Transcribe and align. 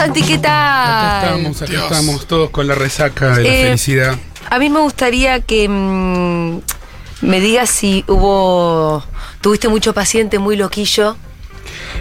Santi, 0.00 0.22
¿qué 0.22 0.34
Acá 0.34 0.42
tal? 1.22 1.38
estamos, 1.40 1.62
acá 1.62 1.70
Dios. 1.70 1.82
estamos 1.84 2.26
todos 2.26 2.50
con 2.50 2.66
la 2.66 2.74
resaca 2.74 3.36
de 3.36 3.44
la 3.44 3.48
Eh, 3.48 3.64
felicidad. 3.66 4.18
A 4.50 4.58
mí 4.58 4.68
me 4.70 4.80
gustaría 4.80 5.40
que 5.40 5.68
mm, 5.68 6.60
me 7.22 7.40
digas 7.40 7.70
si 7.70 8.04
hubo. 8.08 9.04
Tuviste 9.40 9.68
mucho 9.68 9.92
paciente 9.94 10.38
muy 10.38 10.56
loquillo 10.56 11.16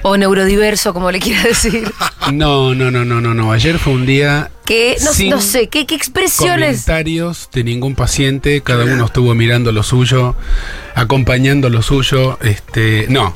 o 0.02 0.18
neurodiverso, 0.18 0.94
como 0.94 1.12
le 1.12 1.20
quieras 1.20 1.44
decir. 1.46 1.92
No, 2.34 2.76
no, 2.76 2.92
no, 2.92 3.04
no, 3.06 3.20
no, 3.22 3.34
no. 3.34 3.52
Ayer 3.52 3.80
fue 3.80 3.94
un 3.94 4.06
día 4.06 4.52
Que 4.66 4.98
no, 5.04 5.12
sin 5.14 5.32
no 5.32 5.42
sé, 5.42 5.68
¿qué, 5.68 5.88
qué 5.88 5.96
expresiones? 5.96 6.84
comentarios 6.86 7.50
de 7.52 7.64
ningún 7.64 7.96
paciente. 7.96 8.62
Cada 8.62 8.86
uno 8.86 9.06
estuvo 9.06 9.34
mirando 9.34 9.72
lo 9.72 9.82
suyo, 9.82 10.36
acompañando 10.96 11.70
lo 11.70 11.82
suyo. 11.82 12.38
Este, 12.42 13.08
no. 13.10 13.34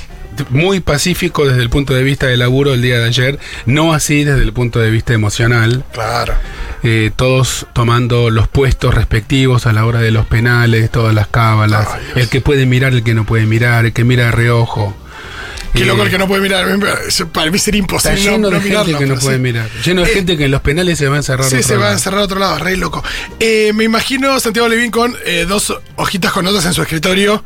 Muy 0.49 0.79
pacífico 0.79 1.45
desde 1.45 1.61
el 1.61 1.69
punto 1.69 1.93
de 1.93 2.03
vista 2.03 2.27
del 2.27 2.39
laburo 2.39 2.73
el 2.73 2.81
día 2.81 2.99
de 2.99 3.05
ayer, 3.05 3.39
no 3.65 3.93
así 3.93 4.23
desde 4.23 4.41
el 4.43 4.53
punto 4.53 4.79
de 4.79 4.89
vista 4.91 5.13
emocional. 5.13 5.83
Claro. 5.93 6.33
Eh, 6.83 7.11
todos 7.15 7.65
tomando 7.73 8.29
los 8.29 8.47
puestos 8.47 8.93
respectivos 8.93 9.65
a 9.67 9.73
la 9.73 9.85
hora 9.85 9.99
de 10.01 10.11
los 10.11 10.25
penales, 10.25 10.89
todas 10.91 11.13
las 11.13 11.27
cábalas, 11.27 11.87
Ay, 11.93 12.21
el 12.23 12.29
que 12.29 12.41
puede 12.41 12.65
mirar, 12.65 12.93
el 12.93 13.03
que 13.03 13.13
no 13.13 13.25
puede 13.25 13.45
mirar, 13.45 13.85
el 13.85 13.93
que 13.93 14.03
mira 14.03 14.25
de 14.25 14.31
reojo. 14.31 14.95
Qué 15.73 15.81
Eh, 15.83 15.85
loco 15.85 16.03
el 16.03 16.09
que 16.11 16.17
no 16.19 16.27
puede 16.27 16.41
mirar. 16.41 16.67
Para 17.31 17.49
mí 17.49 17.57
sería 17.57 17.81
Está 17.81 17.93
imposible 17.95 18.21
lleno 18.21 18.37
no, 18.37 18.47
de 18.49 18.53
no 18.53 18.61
gente 18.61 18.69
mirarlo. 18.69 18.99
que 18.99 19.05
no 19.07 19.15
puede 19.15 19.37
sí. 19.37 19.41
mirar. 19.41 19.69
Lleno 19.83 20.01
de 20.03 20.11
Eh, 20.11 20.13
gente 20.13 20.37
que 20.37 20.45
en 20.45 20.51
los 20.51 20.61
penales 20.61 20.97
se 20.99 21.07
va 21.07 21.15
a 21.15 21.17
encerrar. 21.17 21.45
Sí, 21.49 21.55
otro 21.55 21.67
se 21.67 21.77
va 21.77 21.89
a 21.89 21.93
encerrar 21.93 22.19
a 22.19 22.23
otro 22.23 22.39
lado, 22.39 22.59
re 22.59 22.77
loco. 22.77 23.03
Eh, 23.39 23.71
me 23.73 23.83
imagino 23.85 24.39
Santiago 24.39 24.67
Levín 24.67 24.91
con 24.91 25.15
eh, 25.25 25.45
dos 25.47 25.73
hojitas 25.95 26.31
con 26.31 26.45
notas 26.45 26.65
en 26.65 26.73
su 26.73 26.81
escritorio. 26.83 27.43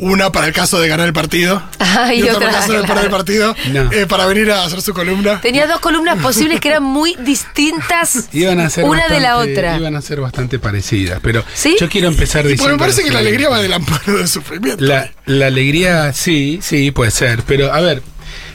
Una 0.00 0.30
para 0.30 0.46
el 0.46 0.52
caso 0.52 0.80
de 0.80 0.86
ganar 0.88 1.08
el 1.08 1.12
partido. 1.12 1.60
Ah, 1.80 2.14
y 2.14 2.22
otra 2.22 2.36
otra, 2.36 2.46
para 2.46 2.50
el 2.50 2.60
caso 2.60 2.72
de 2.72 2.82
perder 2.86 3.04
el 3.06 3.10
partido. 3.10 3.56
No. 3.72 3.92
eh, 3.92 4.06
para 4.06 4.26
venir 4.26 4.50
a 4.52 4.64
hacer 4.64 4.80
su 4.80 4.94
columna. 4.94 5.40
Tenía 5.40 5.66
dos 5.66 5.80
columnas 5.80 6.18
posibles 6.22 6.60
que 6.60 6.68
eran 6.68 6.84
muy 6.84 7.16
distintas 7.20 8.28
Iban 8.32 8.60
a 8.60 8.70
ser 8.70 8.84
una 8.84 9.08
de 9.08 9.18
la 9.20 9.34
bastante- 9.34 9.58
otra. 9.58 9.76
Iban 9.76 9.96
a 9.96 10.00
ser 10.02 10.20
bastante 10.20 10.58
parecidas. 10.60 11.18
Pero 11.22 11.44
¿Sí? 11.52 11.76
yo 11.80 11.88
quiero 11.88 12.06
empezar 12.08 12.44
Y 12.46 12.50
diciendo. 12.50 12.62
porque 12.64 12.74
me 12.74 12.78
parece 12.78 13.02
que 13.02 13.10
la 13.12 13.18
alegría 13.18 13.48
va 13.48 13.60
del 13.60 13.72
amparo 13.72 14.18
del 14.18 14.28
sufrimiento. 14.28 14.84
La, 14.84 15.10
la 15.26 15.46
alegría, 15.46 16.12
sí, 16.12 16.60
sí, 16.62 16.92
puede 16.92 17.10
ser. 17.10 17.42
Pero, 17.42 17.72
a 17.74 17.80
ver, 17.80 18.00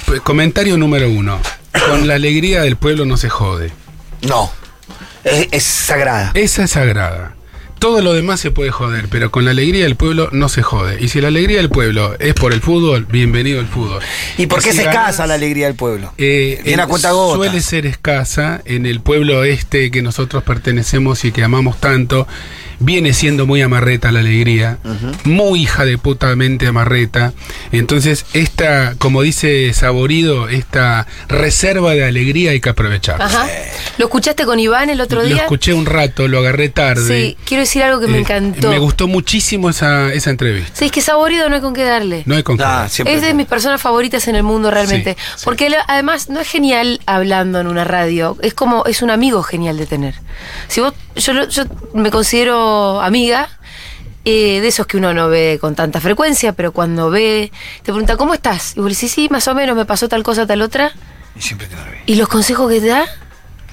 pues, 0.06 0.22
comentario 0.22 0.78
número 0.78 1.10
uno. 1.10 1.42
Con 1.90 2.08
la 2.08 2.16
alegría 2.16 2.62
del 2.62 2.78
pueblo 2.78 3.04
no 3.06 3.18
se 3.18 3.30
jode. 3.30 3.72
No. 4.22 4.50
Es, 5.26 5.48
es 5.52 5.64
sagrada. 5.64 6.32
Esa 6.36 6.64
es 6.64 6.72
sagrada. 6.72 7.36
Todo 7.84 8.02
lo 8.02 8.14
demás 8.14 8.40
se 8.40 8.50
puede 8.50 8.72
joder, 8.72 9.10
pero 9.10 9.30
con 9.30 9.44
la 9.44 9.52
alegría 9.52 9.84
del 9.84 9.98
pueblo 9.98 10.30
no 10.32 10.48
se 10.48 10.64
jode. 10.64 11.04
Y 11.04 11.10
si 11.10 11.20
la 11.20 11.28
alegría 11.28 11.58
del 11.58 11.68
pueblo 11.68 12.16
es 12.18 12.34
por 12.34 12.54
el 12.54 12.62
fútbol, 12.62 13.04
bienvenido 13.04 13.60
al 13.60 13.68
fútbol. 13.68 14.02
¿Y 14.38 14.48
por 14.48 14.64
qué 14.64 14.72
si 14.72 14.80
es 14.80 14.88
escasa 14.88 15.28
la 15.28 15.34
alegría 15.34 15.66
del 15.66 15.76
pueblo? 15.76 16.14
Eh, 16.18 16.62
a 16.66 16.70
eh, 16.70 16.88
cuenta 16.88 17.12
gota. 17.12 17.36
Suele 17.36 17.60
ser 17.60 17.86
escasa 17.86 18.62
en 18.64 18.86
el 18.86 19.02
pueblo 19.02 19.44
este 19.44 19.92
que 19.92 20.02
nosotros 20.02 20.44
pertenecemos 20.44 21.26
y 21.26 21.34
que 21.34 21.44
amamos 21.44 21.78
tanto. 21.82 22.26
Viene 22.86 23.14
siendo 23.14 23.46
muy 23.46 23.62
amarreta 23.62 24.12
la 24.12 24.20
alegría, 24.20 24.78
muy 25.24 25.62
hija 25.62 25.86
de 25.86 25.98
putamente 25.98 26.68
amarreta. 26.68 27.32
Entonces, 27.72 28.26
esta, 28.34 28.96
como 28.98 29.22
dice 29.22 29.74
Saborido, 29.74 30.50
esta 30.50 31.08
reserva 31.30 31.94
de 31.94 32.04
alegría 32.06 32.52
hay 32.52 32.60
que 32.60 32.70
aprovechar. 32.70 33.22
Ajá. 33.22 33.48
¿Lo 33.98 34.06
escuchaste 34.06 34.44
con 34.46 34.60
Iván 34.60 34.90
el 34.90 35.00
otro 35.00 35.22
Lo 35.22 35.28
día? 35.28 35.38
escuché 35.44 35.74
un 35.74 35.86
rato, 35.86 36.28
lo 36.28 36.40
agarré 36.40 36.68
tarde. 36.68 37.08
Sí, 37.08 37.38
quiero 37.46 37.62
decir 37.62 37.84
algo 37.84 38.02
que 38.02 38.08
me 38.08 38.18
Eh, 38.18 38.22
encantó. 38.22 38.70
Me 38.70 38.80
gustó 38.80 39.08
muchísimo 39.08 39.70
esa, 39.70 40.12
esa 40.14 40.30
entrevista. 40.30 40.72
Sí, 40.74 40.86
es 40.86 40.92
que 40.92 41.00
saborido 41.02 41.48
no 41.48 41.56
hay 41.56 41.62
con 41.62 41.74
qué 41.74 41.84
darle. 41.86 42.24
No 42.26 42.36
hay 42.36 42.44
con 42.44 42.58
qué. 42.58 42.64
Ah, 42.66 42.88
siempre. 42.90 43.16
Es 43.16 43.22
de 43.22 43.34
mis 43.34 43.48
personas 43.48 43.80
favoritas 43.82 44.28
en 44.28 44.36
el 44.36 44.44
mundo 44.44 44.72
realmente. 44.72 45.16
Sí, 45.18 45.26
sí. 45.38 45.42
Porque 45.46 45.74
además 45.88 46.30
no 46.30 46.42
es 46.42 46.50
genial 46.50 47.00
hablando 47.06 47.60
en 47.62 47.68
una 47.68 47.86
radio, 47.86 48.38
es 48.42 48.54
como 48.54 48.84
es 48.86 49.02
un 49.02 49.10
amigo 49.10 49.42
genial 49.44 49.78
de 49.78 49.86
tener. 49.86 50.16
Si 50.68 50.82
vos, 50.82 50.94
yo, 51.16 51.34
lo- 51.34 51.48
yo 51.48 51.64
me 51.94 52.12
considero 52.12 53.02
amiga 53.02 53.50
eh, 54.26 54.62
de 54.62 54.68
esos 54.68 54.88
que 54.88 54.98
uno 54.98 55.14
no 55.14 55.28
ve 55.30 55.58
con 55.60 55.76
tanta 55.76 56.00
frecuencia, 56.00 56.54
pero 56.54 56.72
cuando 56.72 57.10
ve, 57.10 57.52
te 57.78 57.92
pregunta, 57.92 58.16
¿cómo 58.18 58.34
estás? 58.34 58.74
Y 58.76 58.80
vos 58.80 58.90
le 58.90 58.96
decís, 58.96 59.12
sí, 59.12 59.28
más 59.30 59.48
o 59.48 59.56
menos, 59.56 59.76
me 59.76 59.86
pasó 59.86 60.08
tal 60.08 60.24
cosa, 60.24 60.48
tal 60.48 60.62
otra. 60.62 60.94
Y 61.38 61.42
siempre 61.42 61.68
te 61.68 61.76
lo 61.76 61.82
vi. 61.84 61.98
Y 62.06 62.16
los 62.16 62.28
consejos 62.30 62.72
que 62.72 62.80
te 62.80 62.88
da 62.88 63.06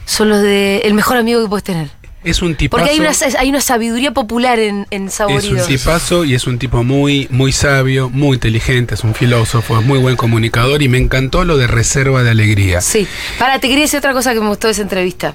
son 0.06 0.28
los 0.28 0.40
de 0.42 0.78
el 0.84 0.94
mejor 0.94 1.16
amigo 1.18 1.40
que 1.42 1.48
puedes 1.48 1.64
tener. 1.64 1.90
Es 2.22 2.42
un 2.42 2.54
tipazo. 2.54 2.82
Porque 2.82 2.90
hay 2.92 3.00
una, 3.00 3.12
hay 3.38 3.48
una 3.48 3.62
sabiduría 3.62 4.12
popular 4.12 4.58
en, 4.58 4.86
en 4.90 5.06
Es 5.06 5.20
un 5.20 5.66
tipazo 5.66 6.24
y 6.26 6.34
es 6.34 6.46
un 6.46 6.58
tipo 6.58 6.84
muy, 6.84 7.26
muy 7.30 7.50
sabio, 7.50 8.10
muy 8.10 8.34
inteligente, 8.34 8.94
es 8.94 9.04
un 9.04 9.14
filósofo, 9.14 9.78
es 9.80 9.86
muy 9.86 9.98
buen 10.00 10.16
comunicador 10.16 10.82
y 10.82 10.88
me 10.88 10.98
encantó 10.98 11.44
lo 11.46 11.56
de 11.56 11.66
reserva 11.66 12.22
de 12.22 12.30
alegría. 12.30 12.82
Sí. 12.82 13.06
Para, 13.38 13.58
te 13.58 13.68
quería 13.68 13.84
decir 13.84 13.98
otra 14.00 14.12
cosa 14.12 14.34
que 14.34 14.40
me 14.40 14.48
gustó 14.48 14.66
de 14.66 14.72
esa 14.72 14.82
entrevista. 14.82 15.34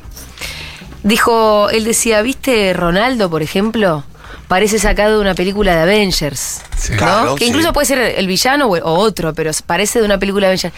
Dijo, 1.05 1.69
él 1.69 1.83
decía, 1.83 2.23
¿viste 2.23 2.73
Ronaldo, 2.73 3.29
por 3.29 3.43
ejemplo? 3.43 4.03
Parece 4.47 4.79
sacado 4.79 5.15
de 5.15 5.21
una 5.21 5.35
película 5.35 5.75
de 5.75 5.81
Avengers. 5.83 6.61
Sí. 6.75 6.93
¿no? 6.93 6.97
Claro, 6.97 7.35
que 7.35 7.45
sí. 7.45 7.49
incluso 7.51 7.73
puede 7.73 7.85
ser 7.85 7.99
el 7.99 8.25
villano 8.25 8.65
o, 8.65 8.75
o 8.75 8.93
otro, 8.97 9.31
pero 9.35 9.51
parece 9.67 9.99
de 9.99 10.05
una 10.05 10.17
película 10.17 10.47
de 10.47 10.53
Avengers. 10.53 10.73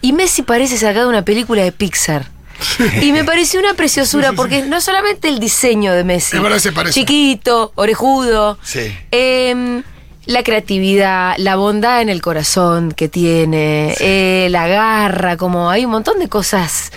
Y 0.00 0.12
Messi 0.12 0.42
parece 0.42 0.78
sacado 0.78 1.06
de 1.06 1.10
una 1.10 1.24
película 1.24 1.64
de 1.64 1.72
Pixar. 1.72 2.30
Y 3.00 3.10
me 3.10 3.24
pareció 3.24 3.58
una 3.58 3.74
preciosura 3.74 4.34
porque 4.34 4.62
no 4.62 4.80
solamente 4.80 5.28
el 5.28 5.40
diseño 5.40 5.92
de 5.94 6.04
Messi, 6.04 6.38
parece. 6.38 6.72
chiquito, 6.92 7.72
orejudo. 7.74 8.58
Em, 9.10 9.82
la 10.26 10.44
creatividad, 10.44 11.34
la 11.38 11.56
bondad 11.56 12.02
en 12.02 12.08
el 12.08 12.22
corazón 12.22 12.92
que 12.92 13.08
tiene, 13.08 13.96
eh, 13.98 14.46
la 14.50 14.68
garra, 14.68 15.36
como 15.36 15.70
hay 15.70 15.84
un 15.84 15.90
montón 15.90 16.20
de 16.20 16.28
cosas 16.28 16.92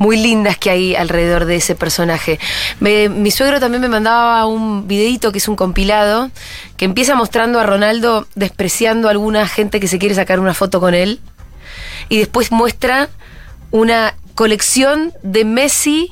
muy 0.00 0.16
lindas 0.16 0.56
que 0.56 0.70
hay 0.70 0.96
alrededor 0.96 1.44
de 1.44 1.56
ese 1.56 1.74
personaje. 1.74 2.40
Me- 2.80 3.10
mi 3.10 3.30
suegro 3.30 3.60
también 3.60 3.82
me 3.82 3.88
mandaba 3.88 4.46
un 4.46 4.88
videito 4.88 5.30
que 5.30 5.36
es 5.38 5.46
un 5.46 5.56
compilado 5.56 6.30
que 6.78 6.86
empieza 6.86 7.14
mostrando 7.14 7.60
a 7.60 7.64
Ronaldo 7.66 8.26
despreciando 8.34 9.08
a 9.08 9.10
alguna 9.10 9.46
gente 9.46 9.78
que 9.78 9.88
se 9.88 9.98
quiere 9.98 10.14
sacar 10.14 10.40
una 10.40 10.54
foto 10.54 10.80
con 10.80 10.94
él 10.94 11.20
y 12.08 12.16
después 12.16 12.50
muestra 12.50 13.10
una 13.70 14.14
colección 14.34 15.12
de 15.22 15.44
Messi 15.44 16.10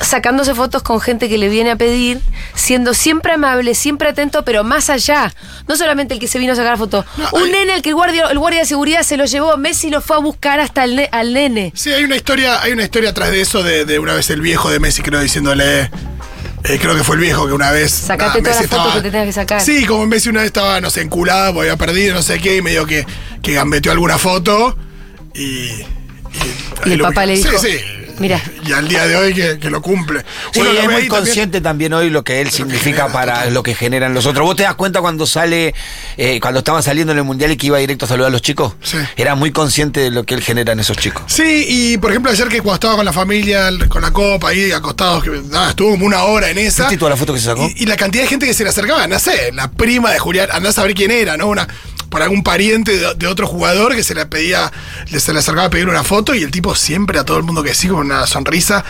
sacándose 0.00 0.54
fotos 0.54 0.82
con 0.82 1.00
gente 1.00 1.28
que 1.28 1.38
le 1.38 1.48
viene 1.48 1.70
a 1.70 1.76
pedir, 1.76 2.20
siendo 2.54 2.94
siempre 2.94 3.32
amable, 3.32 3.74
siempre 3.74 4.08
atento, 4.08 4.44
pero 4.44 4.64
más 4.64 4.90
allá. 4.90 5.32
No 5.68 5.76
solamente 5.76 6.14
el 6.14 6.20
que 6.20 6.28
se 6.28 6.38
vino 6.38 6.52
a 6.52 6.56
sacar 6.56 6.72
la 6.72 6.76
foto. 6.78 7.04
Un 7.32 7.50
nene 7.50 7.72
al 7.74 7.82
que 7.82 7.90
el 7.90 7.94
guardia, 7.94 8.26
el 8.30 8.38
guardia 8.38 8.60
de 8.60 8.66
seguridad 8.66 9.02
se 9.02 9.16
lo 9.16 9.24
llevó, 9.24 9.56
Messi 9.56 9.90
lo 9.90 10.00
fue 10.00 10.16
a 10.16 10.20
buscar 10.20 10.60
hasta 10.60 10.84
el 10.84 10.96
ne- 10.96 11.08
al 11.12 11.32
nene. 11.32 11.72
Sí, 11.74 11.92
hay 11.92 12.04
una 12.04 12.16
historia, 12.16 12.60
hay 12.62 12.72
una 12.72 12.82
historia 12.84 13.10
atrás 13.10 13.30
de 13.30 13.40
eso 13.40 13.62
de, 13.62 13.84
de 13.84 13.98
una 13.98 14.14
vez 14.14 14.28
el 14.30 14.40
viejo 14.40 14.70
de 14.70 14.80
Messi, 14.80 15.02
creo, 15.02 15.20
diciéndole. 15.20 15.82
eh, 16.64 16.78
creo 16.80 16.96
que 16.96 17.04
fue 17.04 17.16
el 17.16 17.20
viejo 17.22 17.46
que 17.46 17.52
una 17.52 17.70
vez. 17.70 17.92
Sacate 17.92 18.40
todas 18.40 18.56
Messi 18.58 18.62
las 18.62 18.70
fotos 18.80 18.94
que 18.96 19.02
te 19.02 19.10
tengas 19.10 19.26
que 19.26 19.32
sacar. 19.32 19.60
Sí, 19.60 19.84
como 19.86 20.06
Messi 20.06 20.28
una 20.30 20.40
vez 20.40 20.46
estaba, 20.48 20.80
no 20.80 20.90
sé, 20.90 21.02
enculado, 21.02 21.54
porque 21.54 21.70
había 21.70 21.78
perdido, 21.78 22.14
no 22.14 22.22
sé 22.22 22.40
qué, 22.40 22.56
y 22.56 22.62
medio 22.62 22.86
que, 22.86 23.06
que 23.42 23.52
gambeteó 23.52 23.92
alguna 23.92 24.18
foto. 24.18 24.76
Y. 25.34 25.40
Y, 25.46 25.84
Y 26.86 26.92
el 26.92 27.00
papá 27.00 27.26
le 27.26 27.36
dijo, 27.36 27.58
Sí, 27.58 27.68
sí. 27.70 27.78
"Mira". 28.18 28.42
Y 28.66 28.72
al 28.72 28.88
día 28.88 29.06
de 29.06 29.16
hoy 29.16 29.34
que, 29.34 29.58
que 29.58 29.70
lo 29.70 29.82
cumple. 29.82 30.24
Sí, 30.52 30.60
Uno 30.60 30.72
lo 30.72 30.78
es 30.78 30.84
muy 30.84 30.92
también. 30.92 31.08
consciente 31.08 31.60
también 31.60 31.92
hoy 31.94 32.10
lo 32.10 32.22
que 32.24 32.40
él 32.40 32.50
significa 32.50 32.84
genera, 33.02 33.12
para 33.12 33.34
total. 33.34 33.54
lo 33.54 33.62
que 33.62 33.74
generan 33.74 34.14
los 34.14 34.26
otros. 34.26 34.44
¿Vos 34.46 34.56
te 34.56 34.62
das 34.64 34.74
cuenta 34.74 35.00
cuando 35.00 35.26
sale, 35.26 35.74
eh, 36.16 36.40
cuando 36.40 36.58
estaba 36.60 36.80
saliendo 36.82 37.12
en 37.12 37.18
el 37.18 37.24
mundial 37.24 37.50
y 37.52 37.56
que 37.56 37.66
iba 37.66 37.78
directo 37.78 38.04
a 38.04 38.08
saludar 38.08 38.28
a 38.28 38.32
los 38.32 38.42
chicos? 38.42 38.74
Sí. 38.82 38.98
Era 39.16 39.34
muy 39.34 39.52
consciente 39.52 40.00
de 40.00 40.10
lo 40.10 40.24
que 40.24 40.34
él 40.34 40.42
genera 40.42 40.72
en 40.72 40.80
esos 40.80 40.96
chicos. 40.96 41.22
Sí, 41.26 41.64
y 41.68 41.98
por 41.98 42.10
ejemplo, 42.10 42.30
ayer 42.32 42.48
que 42.48 42.60
cuando 42.60 42.74
estaba 42.74 42.96
con 42.96 43.04
la 43.04 43.12
familia, 43.12 43.70
con 43.88 44.02
la 44.02 44.10
copa 44.12 44.50
ahí 44.50 44.70
acostados, 44.72 45.24
que 45.24 45.30
nada, 45.30 45.70
estuvo 45.70 45.90
como 45.92 46.06
una 46.06 46.22
hora 46.24 46.50
en 46.50 46.58
esa. 46.58 46.84
¿Viste 46.84 46.98
toda 46.98 47.10
la 47.10 47.16
foto 47.16 47.32
que 47.34 47.40
se 47.40 47.46
sacó? 47.46 47.68
Y, 47.76 47.82
y 47.82 47.86
la 47.86 47.96
cantidad 47.96 48.22
de 48.24 48.28
gente 48.28 48.46
que 48.46 48.54
se 48.54 48.64
le 48.64 48.70
acercaba, 48.70 49.06
no 49.06 49.18
sé, 49.18 49.52
la 49.52 49.70
prima 49.70 50.10
de 50.12 50.18
Julián, 50.18 50.48
andás 50.52 50.70
a 50.70 50.82
saber 50.82 50.94
quién 50.94 51.10
era, 51.10 51.36
¿no? 51.36 51.48
Una, 51.48 51.66
por 52.14 52.22
algún 52.22 52.44
pariente 52.44 52.96
de, 53.16 53.26
otro 53.26 53.48
jugador 53.48 53.96
que 53.96 54.04
se 54.04 54.14
le 54.14 54.24
pedía, 54.24 54.70
se 55.18 55.32
le 55.32 55.40
acercaba 55.40 55.66
a 55.66 55.70
pedir 55.70 55.88
una 55.88 56.04
foto 56.04 56.32
y 56.32 56.44
el 56.44 56.52
tipo 56.52 56.76
siempre 56.76 57.18
a 57.18 57.24
todo 57.24 57.38
el 57.38 57.42
mundo 57.42 57.60
que 57.64 57.74
sí, 57.74 57.88
con 57.88 58.06
una 58.06 58.24
sonrisa. 58.28 58.84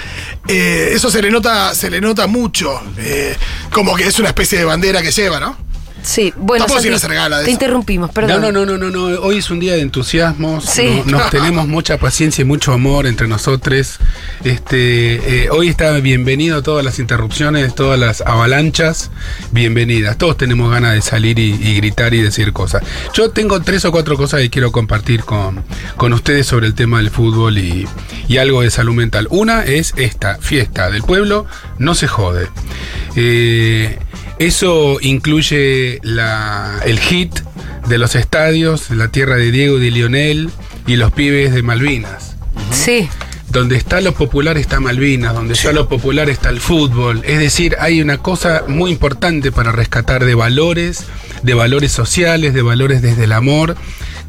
Eh, 0.46 0.90
eso 0.92 1.10
se 1.10 1.22
le 1.22 1.30
nota, 1.30 1.74
se 1.74 1.88
le 1.88 2.02
nota 2.02 2.26
mucho. 2.26 2.82
eh, 2.98 3.34
como 3.70 3.96
que 3.96 4.06
es 4.06 4.18
una 4.18 4.28
especie 4.28 4.58
de 4.58 4.66
bandera 4.66 5.00
que 5.00 5.10
lleva, 5.10 5.40
¿no? 5.40 5.56
Sí, 6.04 6.34
bueno, 6.36 6.66
Santi, 6.68 6.90
regala 7.08 7.42
te 7.42 7.50
interrumpimos, 7.50 8.10
perdón. 8.10 8.42
No, 8.42 8.52
no, 8.52 8.66
no, 8.66 8.76
no, 8.76 8.90
no, 8.90 9.10
no. 9.10 9.20
Hoy 9.22 9.38
es 9.38 9.48
un 9.50 9.58
día 9.58 9.72
de 9.72 9.80
entusiasmo. 9.80 10.60
Sí. 10.60 11.02
No- 11.06 11.18
nos 11.18 11.30
tenemos 11.30 11.66
mucha 11.66 11.96
paciencia 11.98 12.42
y 12.42 12.44
mucho 12.44 12.72
amor 12.74 13.06
entre 13.06 13.26
nosotros. 13.26 13.98
Este, 14.44 15.44
eh, 15.44 15.48
hoy 15.50 15.68
está 15.68 15.92
bienvenido 16.00 16.62
todas 16.62 16.84
las 16.84 16.98
interrupciones, 16.98 17.74
todas 17.74 17.98
las 17.98 18.20
avalanchas. 18.20 19.10
Bienvenidas. 19.50 20.18
Todos 20.18 20.36
tenemos 20.36 20.70
ganas 20.70 20.92
de 20.92 21.00
salir 21.00 21.38
y, 21.38 21.54
y 21.54 21.76
gritar 21.76 22.12
y 22.12 22.20
decir 22.20 22.52
cosas. 22.52 22.82
Yo 23.14 23.30
tengo 23.30 23.62
tres 23.62 23.86
o 23.86 23.90
cuatro 23.90 24.16
cosas 24.18 24.40
que 24.40 24.50
quiero 24.50 24.72
compartir 24.72 25.24
con, 25.24 25.64
con 25.96 26.12
ustedes 26.12 26.46
sobre 26.46 26.66
el 26.66 26.74
tema 26.74 26.98
del 26.98 27.08
fútbol 27.10 27.56
y, 27.56 27.88
y 28.28 28.36
algo 28.36 28.60
de 28.60 28.70
salud 28.70 28.92
mental. 28.94 29.26
Una 29.30 29.64
es 29.64 29.94
esta 29.96 30.36
fiesta 30.36 30.90
del 30.90 31.02
pueblo, 31.02 31.46
no 31.78 31.94
se 31.94 32.08
jode. 32.08 32.48
Eh, 33.16 33.98
eso 34.46 34.98
incluye 35.00 36.00
la, 36.02 36.80
el 36.84 36.98
hit 36.98 37.40
de 37.88 37.98
los 37.98 38.14
estadios, 38.14 38.90
la 38.90 39.08
tierra 39.08 39.36
de 39.36 39.50
Diego 39.50 39.78
y 39.78 39.84
de 39.84 39.90
Lionel 39.90 40.50
y 40.86 40.96
los 40.96 41.12
pibes 41.12 41.52
de 41.54 41.62
Malvinas. 41.62 42.36
Sí. 42.70 43.08
Donde 43.50 43.76
está 43.76 44.00
lo 44.00 44.12
popular 44.14 44.58
está 44.58 44.80
Malvinas, 44.80 45.34
donde 45.34 45.54
está 45.54 45.72
lo 45.72 45.88
popular 45.88 46.28
está 46.28 46.48
el 46.50 46.60
fútbol. 46.60 47.22
Es 47.24 47.38
decir, 47.38 47.76
hay 47.78 48.00
una 48.00 48.18
cosa 48.18 48.64
muy 48.66 48.90
importante 48.90 49.52
para 49.52 49.70
rescatar 49.70 50.24
de 50.24 50.34
valores, 50.34 51.04
de 51.42 51.54
valores 51.54 51.92
sociales, 51.92 52.54
de 52.54 52.62
valores 52.62 53.00
desde 53.00 53.24
el 53.24 53.32
amor, 53.32 53.76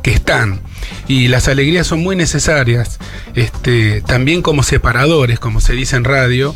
que 0.04 0.12
están. 0.12 0.62
Y 1.08 1.28
las 1.28 1.48
alegrías 1.48 1.88
son 1.88 2.02
muy 2.02 2.16
necesarias, 2.16 3.00
este, 3.36 4.02
también 4.02 4.42
como 4.42 4.64
separadores, 4.64 5.40
como 5.40 5.62
se 5.62 5.74
dice 5.74 5.96
en 5.96 6.04
radio. 6.04 6.56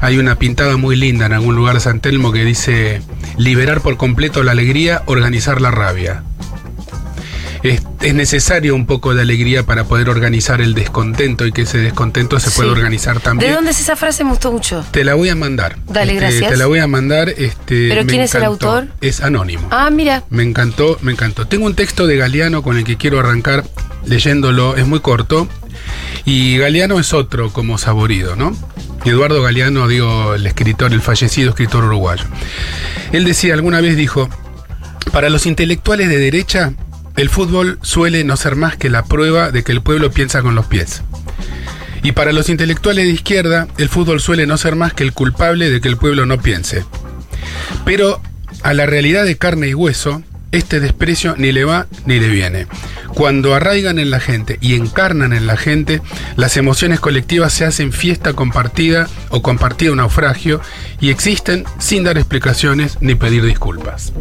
Hay 0.00 0.18
una 0.18 0.36
pintada 0.36 0.76
muy 0.76 0.96
linda 0.96 1.26
en 1.26 1.32
algún 1.32 1.54
lugar 1.54 1.74
de 1.74 1.80
San 1.80 2.00
Telmo 2.00 2.32
que 2.32 2.44
dice, 2.44 3.02
liberar 3.36 3.80
por 3.80 3.96
completo 3.96 4.42
la 4.42 4.52
alegría, 4.52 5.02
organizar 5.06 5.60
la 5.60 5.70
rabia. 5.70 6.24
Es, 7.62 7.80
es 8.00 8.14
necesario 8.14 8.74
un 8.74 8.86
poco 8.86 9.14
de 9.14 9.22
alegría 9.22 9.64
para 9.64 9.84
poder 9.84 10.08
organizar 10.08 10.60
el 10.60 10.74
descontento 10.74 11.46
y 11.46 11.52
que 11.52 11.62
ese 11.62 11.78
descontento 11.78 12.40
se 12.40 12.50
pueda 12.50 12.72
Sí. 12.72 12.76
organizar 12.78 13.20
también. 13.20 13.50
¿De 13.50 13.54
dónde 13.56 13.70
es 13.70 13.80
esa 13.80 13.94
frase? 13.94 14.24
Me 14.24 14.30
gustó 14.30 14.50
mucho. 14.50 14.84
Te 14.90 15.04
la 15.04 15.14
voy 15.14 15.28
a 15.28 15.36
mandar. 15.36 15.76
Dale, 15.86 16.14
Este, 16.14 16.24
gracias. 16.24 16.50
Te 16.50 16.56
la 16.56 16.66
voy 16.66 16.80
a 16.80 16.86
mandar. 16.88 17.28
Este, 17.28 17.88
¿Pero 17.88 18.04
quién 18.06 18.20
es 18.22 18.34
el 18.34 18.42
autor? 18.44 18.88
Es 19.00 19.20
anónimo. 19.20 19.68
Ah, 19.70 19.90
mira. 19.90 20.24
Me 20.28 20.42
encantó, 20.42 20.98
me 21.02 21.12
encantó. 21.12 21.46
Tengo 21.46 21.66
un 21.66 21.74
texto 21.74 22.06
de 22.08 22.16
Galeano 22.16 22.62
con 22.62 22.76
el 22.76 22.84
que 22.84 22.96
quiero 22.96 23.20
arrancar 23.20 23.64
leyéndolo. 24.06 24.76
Es 24.76 24.86
muy 24.86 24.98
corto. 25.00 25.46
Y 26.24 26.58
Galeano 26.58 26.98
es 26.98 27.12
otro 27.12 27.52
como 27.52 27.78
saborido, 27.78 28.34
¿no? 28.36 28.56
Eduardo 29.04 29.40
Galeano, 29.42 29.86
digo, 29.88 30.34
el 30.34 30.46
escritor, 30.46 30.92
el 30.92 31.00
fallecido 31.00 31.50
escritor 31.50 31.84
uruguayo. 31.84 32.24
Él 33.12 33.24
decía, 33.24 33.54
alguna 33.54 33.80
vez 33.80 33.96
dijo, 33.96 34.28
para 35.12 35.28
los 35.30 35.46
intelectuales 35.46 36.08
de 36.08 36.18
derecha, 36.18 36.72
el 37.16 37.28
fútbol 37.28 37.78
suele 37.82 38.24
no 38.24 38.36
ser 38.36 38.56
más 38.56 38.76
que 38.76 38.90
la 38.90 39.04
prueba 39.04 39.50
de 39.50 39.62
que 39.62 39.72
el 39.72 39.82
pueblo 39.82 40.10
piensa 40.10 40.42
con 40.42 40.54
los 40.54 40.66
pies. 40.66 41.02
Y 42.02 42.12
para 42.12 42.32
los 42.32 42.48
intelectuales 42.48 43.04
de 43.04 43.12
izquierda, 43.12 43.68
el 43.78 43.88
fútbol 43.88 44.20
suele 44.20 44.46
no 44.46 44.56
ser 44.56 44.74
más 44.74 44.92
que 44.92 45.04
el 45.04 45.12
culpable 45.12 45.70
de 45.70 45.80
que 45.80 45.88
el 45.88 45.96
pueblo 45.96 46.26
no 46.26 46.38
piense. 46.38 46.84
Pero 47.84 48.20
a 48.62 48.74
la 48.74 48.86
realidad 48.86 49.24
de 49.24 49.38
carne 49.38 49.68
y 49.68 49.74
hueso, 49.74 50.22
este 50.50 50.80
desprecio 50.80 51.34
ni 51.36 51.52
le 51.52 51.64
va 51.64 51.86
ni 52.04 52.18
le 52.18 52.28
viene. 52.28 52.66
Cuando 53.14 53.54
arraigan 53.54 53.98
en 53.98 54.10
la 54.10 54.20
gente 54.20 54.58
y 54.60 54.74
encarnan 54.74 55.32
en 55.32 55.46
la 55.46 55.56
gente, 55.56 56.00
las 56.36 56.56
emociones 56.56 56.98
colectivas 56.98 57.52
se 57.52 57.64
hacen 57.64 57.92
fiesta 57.92 58.32
compartida 58.32 59.08
o 59.28 59.42
compartido 59.42 59.94
naufragio 59.94 60.60
y 61.00 61.10
existen 61.10 61.64
sin 61.78 62.04
dar 62.04 62.16
explicaciones 62.16 62.98
ni 63.00 63.14
pedir 63.14 63.44
disculpas. 63.44 64.12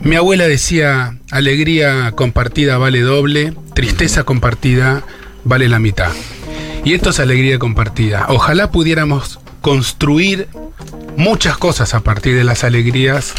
Mi 0.00 0.16
abuela 0.16 0.46
decía, 0.46 1.18
alegría 1.30 2.12
compartida 2.12 2.78
vale 2.78 3.00
doble, 3.00 3.52
tristeza 3.74 4.24
compartida 4.24 5.02
vale 5.44 5.68
la 5.68 5.78
mitad. 5.78 6.12
Y 6.84 6.94
esto 6.94 7.10
es 7.10 7.20
alegría 7.20 7.58
compartida. 7.58 8.26
Ojalá 8.28 8.70
pudiéramos 8.70 9.40
construir 9.60 10.48
muchas 11.16 11.58
cosas 11.58 11.94
a 11.94 12.00
partir 12.00 12.36
de 12.36 12.44
las 12.44 12.62
alegrías 12.62 13.34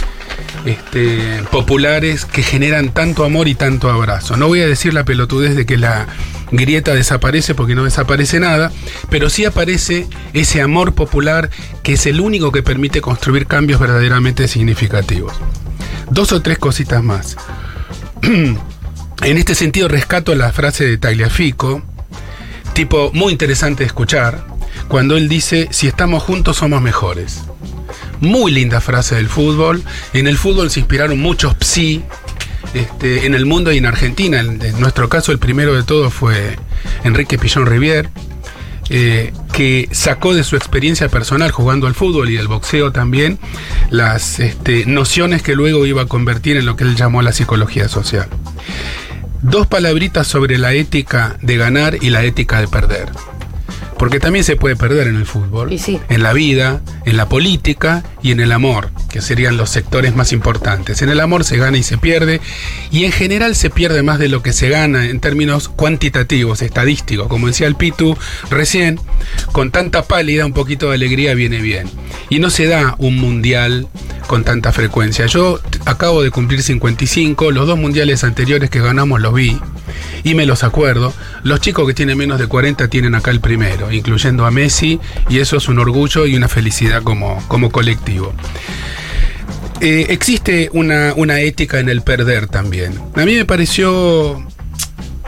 este, 0.65 1.43
populares 1.49 2.25
que 2.25 2.43
generan 2.43 2.89
tanto 2.89 3.23
amor 3.23 3.47
y 3.47 3.55
tanto 3.55 3.89
abrazo. 3.89 4.35
No 4.35 4.47
voy 4.47 4.59
a 4.61 4.67
decir 4.67 4.93
la 4.93 5.05
pelotudez 5.05 5.55
de 5.55 5.65
que 5.65 5.77
la 5.77 6.07
grieta 6.51 6.93
desaparece 6.93 7.55
porque 7.55 7.75
no 7.75 7.85
desaparece 7.85 8.39
nada, 8.39 8.71
pero 9.09 9.29
sí 9.29 9.45
aparece 9.45 10.07
ese 10.33 10.61
amor 10.61 10.93
popular 10.93 11.49
que 11.83 11.93
es 11.93 12.05
el 12.05 12.19
único 12.19 12.51
que 12.51 12.63
permite 12.63 12.99
construir 12.99 13.47
cambios 13.47 13.79
verdaderamente 13.79 14.47
significativos. 14.49 15.33
Dos 16.11 16.31
o 16.31 16.41
tres 16.41 16.57
cositas 16.57 17.03
más. 17.03 17.37
en 18.21 18.57
este 19.23 19.55
sentido 19.55 19.87
rescato 19.87 20.35
la 20.35 20.51
frase 20.51 20.85
de 20.85 20.97
Tagliafico, 20.97 21.81
tipo 22.73 23.11
muy 23.13 23.31
interesante 23.31 23.83
de 23.83 23.87
escuchar, 23.87 24.45
cuando 24.87 25.17
él 25.17 25.29
dice, 25.29 25.67
si 25.71 25.87
estamos 25.87 26.23
juntos 26.23 26.57
somos 26.57 26.81
mejores. 26.81 27.41
Muy 28.21 28.51
linda 28.51 28.81
frase 28.81 29.15
del 29.15 29.29
fútbol. 29.29 29.83
En 30.13 30.27
el 30.27 30.37
fútbol 30.37 30.69
se 30.71 30.79
inspiraron 30.79 31.19
muchos 31.19 31.55
psi. 31.59 32.03
Este, 32.73 33.25
en 33.25 33.33
el 33.33 33.45
mundo 33.45 33.71
y 33.71 33.77
en 33.77 33.85
Argentina, 33.85 34.39
en, 34.39 34.59
nuestro 34.79 35.09
caso 35.09 35.31
el 35.31 35.39
primero 35.39 35.73
de 35.73 35.83
todos 35.83 36.13
fue 36.13 36.57
Enrique 37.03 37.37
Pillón 37.39 37.65
Rivier, 37.65 38.09
eh, 38.89 39.33
que 39.53 39.87
sacó 39.91 40.33
de 40.33 40.43
su 40.43 40.55
experiencia 40.55 41.09
personal 41.09 41.51
jugando 41.51 41.87
al 41.87 41.95
fútbol 41.95 42.29
y 42.29 42.37
al 42.37 42.47
boxeo 42.47 42.91
también 42.91 43.39
las 43.89 44.39
este, 44.39 44.85
nociones 44.85 45.43
que 45.43 45.55
luego 45.55 45.85
iba 45.85 46.03
a 46.03 46.05
convertir 46.05 46.57
en 46.57 46.65
lo 46.65 46.75
que 46.75 46.83
él 46.83 46.95
llamó 46.95 47.21
la 47.21 47.31
psicología 47.31 47.87
social. 47.87 48.27
Dos 49.41 49.67
palabritas 49.67 50.27
sobre 50.27 50.57
la 50.57 50.73
ética 50.73 51.37
de 51.41 51.57
ganar 51.57 51.97
y 52.01 52.09
la 52.09 52.23
ética 52.23 52.59
de 52.59 52.67
perder. 52.67 53.09
Porque 53.99 54.21
también 54.21 54.45
se 54.45 54.55
puede 54.55 54.77
perder 54.77 55.07
en 55.09 55.17
el 55.17 55.25
fútbol, 55.25 55.77
sí. 55.77 55.99
en 56.07 56.23
la 56.23 56.31
vida, 56.31 56.81
en 57.05 57.17
la 57.17 57.27
política 57.27 58.03
y 58.23 58.31
en 58.31 58.39
el 58.39 58.53
amor, 58.53 58.91
que 59.09 59.21
serían 59.21 59.57
los 59.57 59.69
sectores 59.69 60.15
más 60.15 60.31
importantes. 60.31 61.01
En 61.01 61.09
el 61.09 61.19
amor 61.19 61.43
se 61.43 61.57
gana 61.57 61.77
y 61.77 61.83
se 61.83 61.97
pierde, 61.97 62.39
y 62.91 63.03
en 63.03 63.11
general 63.11 63.55
se 63.55 63.69
pierde 63.69 64.01
más 64.01 64.17
de 64.17 64.29
lo 64.29 64.41
que 64.41 64.53
se 64.53 64.69
gana 64.69 65.07
en 65.07 65.19
términos 65.19 65.67
cuantitativos, 65.67 66.61
estadísticos. 66.61 67.27
Como 67.27 67.47
decía 67.47 67.67
el 67.67 67.75
Pitu 67.75 68.17
recién, 68.49 69.01
con 69.51 69.69
tanta 69.69 70.03
pálida 70.03 70.45
un 70.45 70.53
poquito 70.53 70.87
de 70.87 70.95
alegría 70.95 71.33
viene 71.33 71.59
bien. 71.59 71.89
Y 72.29 72.39
no 72.39 72.49
se 72.49 72.67
da 72.67 72.95
un 72.99 73.17
mundial 73.17 73.89
con 74.27 74.45
tanta 74.45 74.71
frecuencia. 74.71 75.25
Yo 75.25 75.59
acabo 75.83 76.23
de 76.23 76.31
cumplir 76.31 76.63
55, 76.63 77.51
los 77.51 77.67
dos 77.67 77.77
mundiales 77.77 78.23
anteriores 78.23 78.69
que 78.69 78.79
ganamos 78.79 79.19
los 79.19 79.33
vi 79.33 79.59
y 80.23 80.35
me 80.35 80.45
los 80.45 80.63
acuerdo. 80.63 81.13
Los 81.43 81.61
chicos 81.61 81.87
que 81.87 81.93
tienen 81.93 82.17
menos 82.17 82.39
de 82.39 82.47
40 82.47 82.87
tienen 82.87 83.15
acá 83.15 83.31
el 83.31 83.39
primero, 83.39 83.91
incluyendo 83.91 84.45
a 84.45 84.51
Messi, 84.51 84.99
y 85.29 85.39
eso 85.39 85.57
es 85.57 85.67
un 85.67 85.79
orgullo 85.79 86.25
y 86.25 86.35
una 86.35 86.47
felicidad 86.47 87.03
como, 87.03 87.41
como 87.47 87.71
colectivo. 87.71 88.33
Eh, 89.81 90.07
existe 90.09 90.69
una, 90.73 91.13
una 91.15 91.39
ética 91.39 91.79
en 91.79 91.89
el 91.89 92.01
perder 92.01 92.47
también. 92.47 92.99
A 93.15 93.25
mí 93.25 93.35
me 93.35 93.45
pareció 93.45 94.45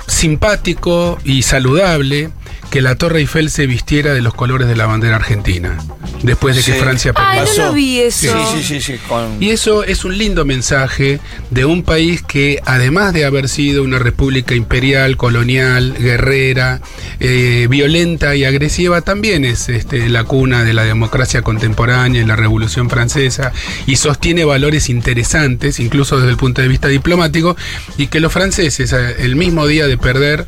simpático 0.08 1.18
y 1.24 1.42
saludable 1.44 2.32
que 2.72 2.82
la 2.82 2.96
Torre 2.96 3.20
Eiffel 3.20 3.52
se 3.52 3.68
vistiera 3.68 4.14
de 4.14 4.22
los 4.22 4.34
colores 4.34 4.68
de 4.68 4.76
la 4.76 4.86
bandera 4.86 5.18
argentina, 5.18 5.78
después 6.24 6.56
de 6.56 6.64
que 6.64 6.72
Sí. 6.74 6.80
Francia 6.80 7.12
perdió. 7.14 7.42
Ay, 7.42 7.48
no 7.58 7.66
lo 7.66 7.74
vi 7.74 8.00
eso. 8.00 8.28
Sí, 8.54 8.58
sí, 8.58 8.64
sí, 8.64 8.82
sí, 8.82 9.00
con- 9.08 9.44
Y 9.44 9.50
eso 9.50 9.84
es 9.84 10.06
un 10.06 10.18
lindo 10.18 10.46
mensaje 10.46 11.20
de 11.50 11.66
un 11.66 11.84
país 11.84 12.22
que, 12.22 12.62
además 12.66 13.14
de 13.14 13.26
haber 13.26 13.50
sido 13.50 13.84
una 13.84 14.00
república 14.00 14.56
imperial, 14.56 15.18
colonial, 15.18 15.94
guerrera, 16.00 16.80
eh, 17.20 17.68
violenta 17.70 18.36
y 18.36 18.46
agresiva, 18.46 19.02
también 19.02 19.44
es 19.44 19.68
este, 19.68 20.08
la 20.10 20.24
cuna 20.24 20.64
de 20.64 20.74
la 20.74 20.84
democracia 20.86 21.42
contemporánea 21.42 22.22
y 22.22 22.26
la 22.26 22.38
Revolución 22.38 22.90
Francesa 22.90 23.52
y 23.86 23.98
sostiene 23.98 24.46
valores 24.46 24.90
interesantes, 24.90 25.80
incluso 25.82 26.18
desde 26.18 26.32
el 26.32 26.38
punto 26.38 26.62
de 26.62 26.70
vista 26.70 26.88
diplomático, 26.88 27.58
y 27.98 28.08
que 28.08 28.22
los 28.22 28.32
franceses, 28.32 28.94
eh, 28.94 29.18
el 29.20 29.36
mismo 29.36 29.68
día 29.68 29.88
de 29.88 29.98
perder 29.98 30.46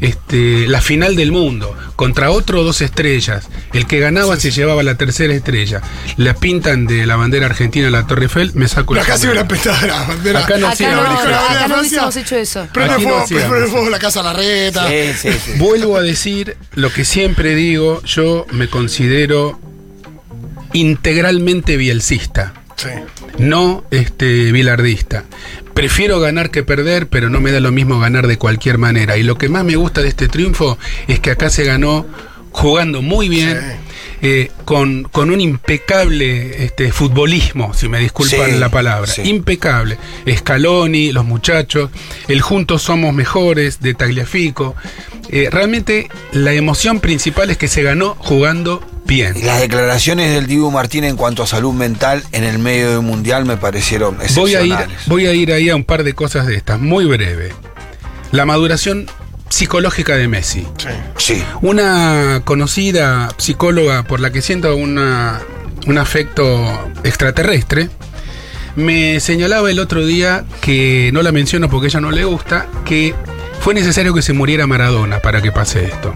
este, 0.00 0.66
la 0.66 0.80
final 0.80 1.16
del 1.16 1.32
mundo 1.32 1.76
contra 1.96 2.30
otro 2.30 2.64
dos 2.64 2.80
estrellas. 2.80 3.48
El 3.72 3.86
que 3.86 4.00
ganaba 4.00 4.36
se 4.38 4.50
llevaba 4.50 4.82
la 4.82 4.96
tercera 4.96 5.34
estrella. 5.34 5.82
La 6.16 6.34
pintan 6.34 6.86
de 6.86 7.06
la 7.06 7.16
bandera 7.16 7.46
argentina 7.46 7.88
a 7.88 7.90
la 7.90 8.06
Torre 8.06 8.24
Eiffel, 8.24 8.52
me 8.54 8.68
saco 8.68 8.94
el 8.94 9.00
acá 9.00 9.18
sí 9.18 9.26
una 9.26 9.46
pintada 9.46 9.80
de 9.80 9.86
la 9.88 10.02
bandera. 10.02 10.40
Acá 10.40 10.56
no 10.58 10.66
Acá 10.66 10.72
hacían 10.72 10.96
no, 10.96 11.02
de 11.02 11.34
acá 11.34 11.68
no 11.68 11.80
hubiésemos 11.80 12.16
hecho 12.16 12.36
eso. 12.36 12.66
Prende 12.72 12.94
no 12.94 13.00
fuego, 13.00 13.26
prende 13.26 13.66
fuego 13.68 13.90
la 13.90 13.98
casa 13.98 14.22
la 14.22 14.32
reta. 14.32 14.88
Sí, 14.88 15.12
sí, 15.18 15.28
sí. 15.44 15.52
Vuelvo 15.58 15.96
a 15.96 16.02
decir 16.02 16.56
lo 16.74 16.92
que 16.92 17.04
siempre 17.04 17.54
digo, 17.54 18.02
yo 18.04 18.46
me 18.52 18.68
considero 18.68 19.60
integralmente 20.72 21.76
bielcista. 21.76 22.54
Sí. 22.82 22.88
no 23.38 23.84
este, 23.90 24.52
bilardista. 24.52 25.24
Prefiero 25.74 26.20
ganar 26.20 26.50
que 26.50 26.62
perder, 26.62 27.08
pero 27.08 27.30
no 27.30 27.40
me 27.40 27.52
da 27.52 27.60
lo 27.60 27.72
mismo 27.72 27.98
ganar 27.98 28.26
de 28.26 28.38
cualquier 28.38 28.78
manera. 28.78 29.16
Y 29.16 29.22
lo 29.22 29.36
que 29.38 29.48
más 29.48 29.64
me 29.64 29.76
gusta 29.76 30.02
de 30.02 30.08
este 30.08 30.28
triunfo 30.28 30.78
es 31.08 31.20
que 31.20 31.30
acá 31.30 31.50
se 31.50 31.64
ganó 31.64 32.06
jugando 32.52 33.00
muy 33.00 33.28
bien, 33.28 33.58
eh, 34.22 34.50
con, 34.64 35.04
con 35.04 35.30
un 35.30 35.40
impecable 35.40 36.64
este, 36.64 36.92
futbolismo, 36.92 37.72
si 37.74 37.88
me 37.88 37.98
disculpan 38.00 38.50
Sí, 38.50 38.58
la 38.58 38.68
palabra. 38.68 39.10
sí. 39.10 39.22
Impecable. 39.22 39.96
Scaloni, 40.36 41.12
los 41.12 41.24
muchachos, 41.24 41.90
el 42.28 42.40
Juntos 42.40 42.82
Somos 42.82 43.14
Mejores 43.14 43.80
de 43.80 43.94
Tagliafico. 43.94 44.74
Eh, 45.30 45.48
realmente 45.50 46.08
la 46.32 46.52
emoción 46.52 47.00
principal 47.00 47.50
es 47.50 47.56
que 47.56 47.68
se 47.68 47.82
ganó 47.82 48.16
jugando 48.18 48.84
bien. 49.10 49.36
Y 49.36 49.42
Las 49.42 49.60
declaraciones 49.60 50.32
del 50.32 50.46
Dibu 50.46 50.70
Martín 50.70 51.02
en 51.02 51.16
cuanto 51.16 51.42
a 51.42 51.46
salud 51.48 51.74
mental 51.74 52.22
en 52.30 52.44
el 52.44 52.60
medio 52.60 52.92
del 52.92 53.00
mundial 53.02 53.44
me 53.44 53.56
parecieron 53.56 54.16
Voy 54.36 54.54
a, 54.54 54.62
ir, 54.62 54.76
voy 55.06 55.26
a 55.26 55.34
ir 55.34 55.52
ahí 55.52 55.68
a 55.68 55.74
un 55.74 55.82
par 55.84 56.04
de 56.04 56.14
cosas 56.14 56.46
de 56.46 56.54
estas, 56.54 56.78
muy 56.80 57.04
breve. 57.06 57.52
La 58.30 58.46
maduración 58.46 59.06
psicológica 59.48 60.16
de 60.16 60.28
Messi. 60.28 60.64
Sí. 60.78 60.88
Sí. 61.16 61.44
Una 61.60 62.42
conocida 62.44 63.28
psicóloga 63.36 64.04
por 64.04 64.20
la 64.20 64.30
que 64.30 64.42
siento 64.42 64.76
una- 64.76 65.40
un 65.88 65.98
afecto 65.98 66.44
extraterrestre 67.02 67.88
me 68.76 69.18
señalaba 69.18 69.70
el 69.72 69.80
otro 69.80 70.06
día 70.06 70.44
que 70.60 71.10
no 71.12 71.22
la 71.22 71.32
menciono 71.32 71.68
porque 71.68 71.86
a 71.86 71.88
ella 71.88 72.00
no 72.00 72.12
le 72.12 72.24
gusta, 72.24 72.68
que 72.84 73.12
fue 73.60 73.74
necesario 73.74 74.14
que 74.14 74.22
se 74.22 74.32
muriera 74.32 74.68
Maradona 74.68 75.18
para 75.18 75.42
que 75.42 75.50
pase 75.50 75.84
esto. 75.86 76.14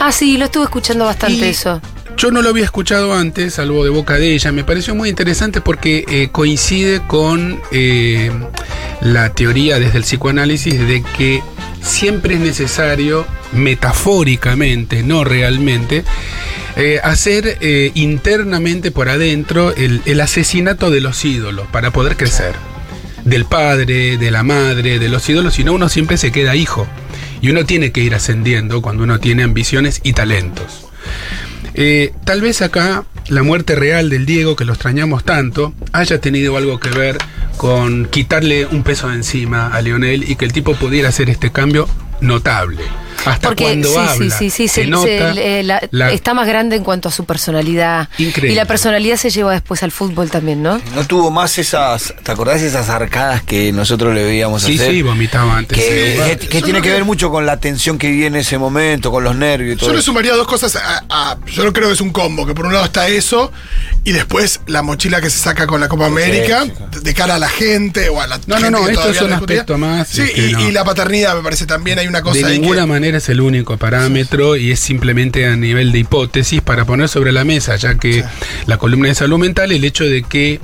Ah, 0.00 0.10
sí, 0.10 0.38
lo 0.38 0.46
estuve 0.46 0.64
escuchando 0.64 1.04
bastante 1.04 1.36
Y 1.46 1.50
eso. 1.50 1.82
Yo 2.20 2.30
no 2.30 2.42
lo 2.42 2.50
había 2.50 2.64
escuchado 2.64 3.14
antes, 3.14 3.54
salvo 3.54 3.82
de 3.82 3.88
boca 3.88 4.18
de 4.18 4.34
ella. 4.34 4.52
Me 4.52 4.62
pareció 4.62 4.94
muy 4.94 5.08
interesante 5.08 5.62
porque 5.62 6.04
eh, 6.06 6.28
coincide 6.30 7.00
con 7.06 7.58
eh, 7.72 8.30
la 9.00 9.32
teoría 9.32 9.78
desde 9.78 9.96
el 9.96 10.04
psicoanálisis 10.04 10.86
de 10.86 11.02
que 11.16 11.42
siempre 11.80 12.34
es 12.34 12.40
necesario, 12.40 13.26
metafóricamente, 13.52 15.02
no 15.02 15.24
realmente, 15.24 16.04
eh, 16.76 17.00
hacer 17.02 17.56
internamente 17.94 18.90
por 18.90 19.08
adentro 19.08 19.74
el, 19.74 20.02
el 20.04 20.20
asesinato 20.20 20.90
de 20.90 21.00
los 21.00 21.24
ídolos 21.24 21.68
para 21.68 21.90
poder 21.90 22.18
crecer. 22.18 22.52
Del 23.24 23.46
padre, 23.46 24.18
de 24.18 24.30
la 24.30 24.42
madre, 24.42 24.98
de 24.98 25.08
los 25.08 25.26
ídolos, 25.26 25.54
si 25.54 25.64
no 25.64 25.72
uno 25.72 25.88
siempre 25.88 26.18
se 26.18 26.32
queda 26.32 26.54
hijo. 26.54 26.86
Y 27.40 27.48
uno 27.48 27.64
tiene 27.64 27.92
que 27.92 28.02
ir 28.02 28.14
ascendiendo 28.14 28.82
cuando 28.82 29.04
uno 29.04 29.20
tiene 29.20 29.42
ambiciones 29.42 30.02
y 30.02 30.12
talentos. 30.12 30.89
Eh, 31.74 32.12
tal 32.24 32.40
vez 32.40 32.62
acá 32.62 33.04
la 33.28 33.42
muerte 33.42 33.74
real 33.74 34.10
del 34.10 34.26
Diego, 34.26 34.56
que 34.56 34.64
lo 34.64 34.72
extrañamos 34.72 35.24
tanto, 35.24 35.72
haya 35.92 36.20
tenido 36.20 36.56
algo 36.56 36.80
que 36.80 36.90
ver 36.90 37.18
con 37.56 38.06
quitarle 38.06 38.66
un 38.66 38.82
peso 38.82 39.08
de 39.08 39.16
encima 39.16 39.68
a 39.68 39.80
Lionel 39.80 40.28
y 40.28 40.36
que 40.36 40.44
el 40.44 40.52
tipo 40.52 40.74
pudiera 40.74 41.10
hacer 41.10 41.30
este 41.30 41.52
cambio 41.52 41.88
notable. 42.20 42.82
Hasta 43.24 43.48
Porque 43.48 43.64
cuando 43.64 43.88
sí, 43.90 43.96
habla, 43.98 44.14
sí, 44.14 44.30
sí, 44.30 44.50
sí, 44.50 44.68
se 44.68 44.82
se- 44.82 44.86
nota 44.86 45.34
se- 45.34 45.60
eh, 45.60 45.62
la- 45.62 45.80
la- 45.90 46.10
está 46.12 46.34
más 46.34 46.46
grande 46.46 46.76
en 46.76 46.84
cuanto 46.84 47.08
a 47.08 47.12
su 47.12 47.24
personalidad. 47.24 48.08
Increíble. 48.18 48.52
Y 48.52 48.56
la 48.56 48.64
personalidad 48.64 49.16
se 49.16 49.30
lleva 49.30 49.52
después 49.52 49.82
al 49.82 49.90
fútbol 49.92 50.30
también, 50.30 50.62
¿no? 50.62 50.80
No 50.94 51.06
tuvo 51.06 51.30
más 51.30 51.58
esas, 51.58 52.14
¿te 52.22 52.32
acordás 52.32 52.60
de 52.62 52.68
esas 52.68 52.88
arcadas 52.88 53.42
que 53.42 53.72
nosotros 53.72 54.14
le 54.14 54.24
veíamos 54.24 54.62
Sí, 54.62 54.74
hacer? 54.76 54.92
sí, 54.92 55.02
vomitaba 55.02 55.56
antes. 55.58 55.76
Que, 55.78 56.16
sí. 56.16 56.36
que- 56.38 56.48
que 56.48 56.58
Yo 56.60 56.64
tiene 56.64 56.78
no 56.78 56.82
que 56.84 56.90
ver 56.92 57.04
mucho 57.04 57.30
con 57.30 57.44
la 57.46 57.58
tensión 57.58 57.98
que 57.98 58.08
vive 58.10 58.26
en 58.26 58.36
ese 58.36 58.58
momento, 58.58 59.10
con 59.10 59.22
los 59.24 59.34
nervios 59.36 59.76
y 59.76 59.78
todo. 59.78 59.90
Yo 59.90 59.96
le 59.96 60.02
sumaría 60.02 60.34
dos 60.34 60.46
cosas 60.46 60.76
a, 60.76 61.04
a- 61.08 61.38
Yo 61.46 61.64
no 61.64 61.72
creo 61.72 61.88
que 61.88 61.94
es 61.94 62.00
un 62.00 62.10
combo, 62.10 62.46
que 62.46 62.54
por 62.54 62.66
un 62.66 62.72
lado 62.72 62.84
está 62.84 63.08
eso, 63.08 63.52
y 64.04 64.12
después 64.12 64.60
la 64.66 64.82
mochila 64.82 65.20
que 65.20 65.28
se 65.30 65.38
saca 65.38 65.66
con 65.66 65.80
la 65.80 65.88
Copa 65.88 66.06
América, 66.06 66.64
sí, 66.64 67.00
de- 67.02 67.14
cara 67.14 67.34
a 67.34 67.38
la 67.38 67.48
gente 67.48 68.08
o 68.08 68.20
a 68.20 68.26
la 68.26 68.38
No, 68.38 68.42
no, 68.46 68.56
gente 68.56 68.70
no, 68.70 68.86
que 68.86 68.92
esto 68.92 69.10
es 69.10 69.20
un 69.20 69.30
no 69.30 69.36
aspecto 69.36 69.76
más, 69.78 70.08
Sí, 70.08 70.22
y, 70.34 70.52
no. 70.52 70.60
y 70.68 70.72
la 70.72 70.84
paternidad 70.84 71.34
me 71.36 71.42
parece 71.42 71.66
también 71.66 71.98
hay 71.98 72.06
una 72.06 72.22
cosa 72.22 72.38
de 72.46 72.52
ahí 72.54 72.58
ninguna 72.58 72.82
que- 72.82 72.86
manera 73.10 73.18
es 73.18 73.28
el 73.28 73.40
único 73.40 73.76
parámetro 73.76 74.56
y 74.56 74.70
es 74.70 74.78
simplemente 74.78 75.44
a 75.46 75.56
nivel 75.56 75.90
de 75.90 75.98
hipótesis 75.98 76.60
para 76.60 76.84
poner 76.84 77.08
sobre 77.08 77.32
la 77.32 77.44
mesa, 77.44 77.74
ya 77.74 77.96
que 77.96 78.22
la 78.66 78.78
columna 78.78 79.08
de 79.08 79.14
salud 79.16 79.36
mental, 79.38 79.72
el 79.72 79.84
hecho 79.84 80.04
de 80.04 80.22
que 80.22 80.60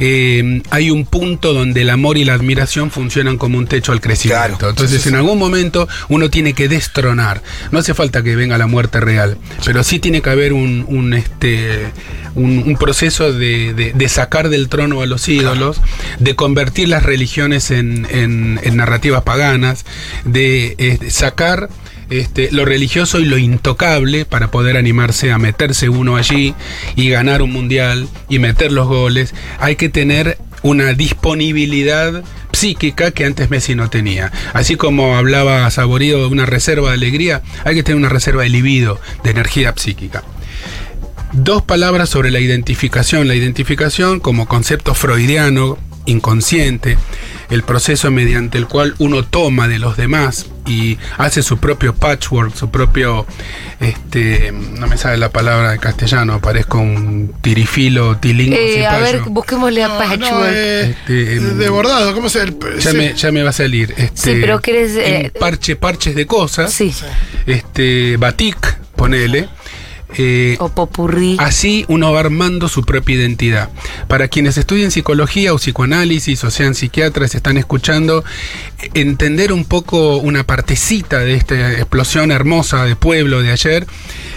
eh, 0.00 0.60
hay 0.70 0.90
un 0.90 1.06
punto 1.06 1.52
donde 1.52 1.82
el 1.82 1.90
amor 1.90 2.18
y 2.18 2.24
la 2.24 2.34
admiración 2.34 2.90
funcionan 2.90 3.38
como 3.38 3.58
un 3.58 3.66
techo 3.68 3.92
al 3.92 4.00
crecimiento. 4.00 4.58
Claro. 4.58 4.70
Entonces, 4.70 5.06
en 5.06 5.14
algún 5.14 5.38
momento 5.38 5.86
uno 6.08 6.30
tiene 6.30 6.52
que 6.52 6.68
destronar. 6.68 7.42
No 7.70 7.78
hace 7.78 7.94
falta 7.94 8.24
que 8.24 8.34
venga 8.34 8.58
la 8.58 8.66
muerte 8.66 8.98
real, 9.00 9.38
pero 9.64 9.84
sí 9.84 10.00
tiene 10.00 10.20
que 10.20 10.30
haber 10.30 10.52
un, 10.52 10.84
un, 10.88 11.14
este, 11.14 11.92
un, 12.34 12.64
un 12.66 12.76
proceso 12.76 13.32
de, 13.32 13.72
de- 13.72 13.92
de 13.92 14.08
sacar 14.08 14.48
del 14.48 14.68
trono 14.68 15.00
a 15.00 15.06
los 15.06 15.28
ídolos, 15.28 15.80
de 16.18 16.34
convertir 16.34 16.88
las 16.88 17.04
religiones 17.04 17.70
en, 17.70 18.06
en- 18.10 18.58
en 18.64 18.76
narrativas 18.76 19.22
paganas, 19.22 19.84
de 20.24 20.74
eh, 20.78 20.98
sacar 21.10 21.68
este, 22.10 22.50
lo 22.52 22.64
religioso 22.64 23.20
y 23.20 23.24
lo 23.24 23.38
intocable 23.38 24.24
para 24.24 24.50
poder 24.50 24.76
animarse 24.76 25.32
a 25.32 25.38
meterse 25.38 25.88
uno 25.88 26.16
allí 26.16 26.54
y 26.96 27.08
ganar 27.08 27.42
un 27.42 27.52
mundial 27.52 28.08
y 28.28 28.38
meter 28.38 28.72
los 28.72 28.88
goles. 28.88 29.34
Hay 29.58 29.76
que 29.76 29.88
tener 29.88 30.38
una 30.62 30.94
disponibilidad 30.94 32.24
psíquica 32.52 33.10
que 33.10 33.24
antes 33.24 33.50
Messi 33.50 33.74
no 33.74 33.90
tenía. 33.90 34.32
Así 34.54 34.76
como 34.76 35.16
hablaba 35.16 35.70
Saborido 35.70 36.20
de 36.20 36.26
una 36.26 36.46
reserva 36.46 36.88
de 36.88 36.94
alegría, 36.94 37.42
hay 37.64 37.74
que 37.74 37.82
tener 37.82 37.98
una 37.98 38.08
reserva 38.08 38.42
de 38.42 38.48
libido, 38.48 39.00
de 39.22 39.30
energía 39.30 39.74
psíquica. 39.76 40.22
Dos 41.32 41.62
palabras 41.62 42.08
sobre 42.08 42.30
la 42.30 42.38
identificación. 42.38 43.26
La 43.26 43.34
identificación 43.34 44.20
como 44.20 44.46
concepto 44.46 44.94
freudiano, 44.94 45.76
inconsciente, 46.06 46.98
el 47.50 47.62
proceso 47.62 48.10
mediante 48.10 48.58
el 48.58 48.66
cual 48.66 48.94
uno 48.98 49.22
toma 49.24 49.68
de 49.68 49.78
los 49.78 49.96
demás 49.96 50.46
y 50.66 50.98
hace 51.18 51.42
su 51.42 51.58
propio 51.58 51.94
patchwork, 51.94 52.54
su 52.54 52.70
propio, 52.70 53.26
este, 53.80 54.50
no 54.52 54.86
me 54.86 54.96
sale 54.96 55.16
la 55.18 55.28
palabra 55.30 55.72
de 55.72 55.78
castellano, 55.78 56.40
parezco 56.40 56.78
un 56.78 57.34
tirifilo, 57.42 58.16
tilingo, 58.16 58.56
Eh, 58.56 58.86
a 58.86 58.98
ver, 58.98 59.20
busquémosle 59.26 59.82
a 59.84 59.88
No, 59.88 59.98
Patchwork. 59.98 60.20
no, 60.20 60.46
eh, 60.46 60.90
Este, 60.90 61.36
em, 61.36 61.58
de 61.58 61.68
bordado, 61.68 62.14
¿cómo 62.14 62.28
se 62.30 62.42
el, 62.42 62.56
ya, 62.80 62.90
sí. 62.92 62.96
me, 62.96 63.14
ya 63.14 63.30
me 63.32 63.42
va 63.42 63.50
a 63.50 63.52
salir. 63.52 63.92
Este, 63.96 64.34
Sí, 64.34 64.38
pero 64.40 64.60
querés, 64.60 64.96
eh, 64.96 65.26
en 65.26 65.32
parche, 65.38 65.76
parches 65.76 66.14
de 66.14 66.26
cosas. 66.26 66.72
Sí. 66.72 66.94
Este, 67.46 68.16
batik, 68.16 68.56
ponele. 68.96 69.48
Eh, 70.16 70.56
O 70.60 70.68
popurrí. 70.68 71.36
Así 71.40 71.84
uno 71.88 72.12
va 72.12 72.20
armando 72.20 72.68
su 72.68 72.82
propia 72.84 73.16
identidad. 73.16 73.70
Para 74.08 74.28
quienes 74.28 74.56
estudian 74.56 74.90
psicología 74.90 75.52
o 75.52 75.56
psicoanálisis 75.56 76.44
o 76.44 76.50
sean 76.50 76.74
psiquiatras, 76.74 77.34
están 77.34 77.56
escuchando, 77.56 78.24
eh, 78.80 78.90
entender 78.94 79.52
un 79.52 79.64
poco 79.64 80.18
una 80.18 80.44
partecita 80.44 81.20
de 81.20 81.34
esta 81.34 81.72
explosión 81.72 82.30
hermosa 82.30 82.84
de 82.84 82.96
pueblo 82.96 83.42
de 83.42 83.50
ayer, 83.50 83.86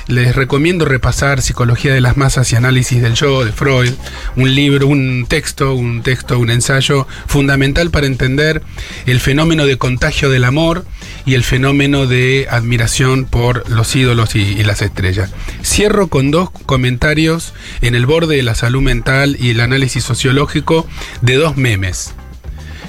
les 0.07 0.35
recomiendo 0.35 0.85
repasar 0.85 1.41
Psicología 1.41 1.93
de 1.93 2.01
las 2.01 2.17
Masas 2.17 2.51
y 2.51 2.55
Análisis 2.55 3.01
del 3.01 3.13
Yo 3.13 3.43
de 3.43 3.51
Freud, 3.51 3.91
un 4.35 4.55
libro, 4.55 4.87
un 4.87 5.25
texto, 5.27 5.73
un 5.73 6.01
texto, 6.01 6.39
un 6.39 6.49
ensayo 6.49 7.07
fundamental 7.27 7.91
para 7.91 8.07
entender 8.07 8.63
el 9.05 9.19
fenómeno 9.19 9.65
de 9.65 9.77
contagio 9.77 10.29
del 10.29 10.45
amor 10.45 10.85
y 11.27 11.35
el 11.35 11.43
fenómeno 11.43 12.07
de 12.07 12.47
admiración 12.49 13.25
por 13.25 13.69
los 13.69 13.93
ídolos 13.97 14.33
y, 14.35 14.63
las 14.63 14.81
estrellas. 14.81 15.29
Cierro 15.61 16.07
con 16.07 16.31
dos 16.31 16.49
comentarios 16.65 17.53
en 17.81 17.95
el 17.95 18.05
borde 18.05 18.37
de 18.37 18.43
la 18.43 18.55
salud 18.55 18.81
mental 18.81 19.35
y 19.37 19.49
el 19.49 19.59
análisis 19.59 20.05
sociológico 20.05 20.87
de 21.21 21.35
dos 21.35 21.57
memes 21.57 22.13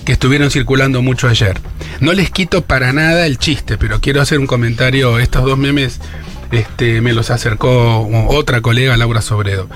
que 0.04 0.12
estuvieron 0.12 0.52
circulando 0.52 1.02
mucho 1.02 1.28
ayer. 1.28 1.60
No 1.98 2.12
les 2.12 2.30
quito 2.30 2.62
para 2.62 2.92
nada 2.92 3.26
el 3.26 3.38
chiste, 3.38 3.76
pero 3.76 4.00
quiero 4.00 4.22
hacer 4.22 4.38
un 4.38 4.46
comentario. 4.46 5.18
Estos 5.18 5.44
dos 5.44 5.58
memes 5.58 6.00
este, 6.52 7.00
me 7.00 7.14
los 7.14 7.30
acercó 7.30 8.08
otra 8.28 8.60
colega, 8.60 8.96
Laura 8.96 9.20
Sobredo. 9.20 9.68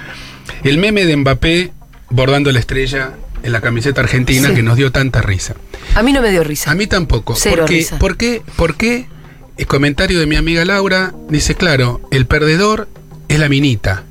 El 0.63 0.79
meme 0.79 1.05
de 1.05 1.17
Mbappé 1.17 1.73
bordando 2.11 2.53
la 2.53 2.61
estrella 2.61 3.15
en 3.43 3.53
la 3.53 3.61
camiseta 3.61 4.01
argentina 4.01 4.49
Sí. 4.49 4.55
que 4.55 4.63
nos 4.63 4.77
dio 4.77 4.93
tanta 4.93 5.23
risa. 5.23 5.55
A 5.95 6.03
mí 6.03 6.13
no 6.13 6.23
me 6.23 6.31
dio 6.31 6.45
risa. 6.45 6.71
A 6.71 6.75
mí 6.75 6.87
tampoco. 6.87 7.35
Cero 7.37 7.57
porque, 7.61 7.75
risa. 7.75 7.99
¿Por 7.99 8.17
qué? 8.17 8.43
¿Por 8.57 8.77
qué? 8.77 9.07
El 9.57 9.67
comentario 9.67 10.19
de 10.19 10.27
mi 10.27 10.37
amiga 10.37 10.65
Laura 10.65 11.13
dice, 11.29 11.55
claro, 11.55 12.01
el 12.11 12.27
perdedor 12.27 12.89
es 13.29 13.39
la 13.39 13.49
minita. 13.49 14.05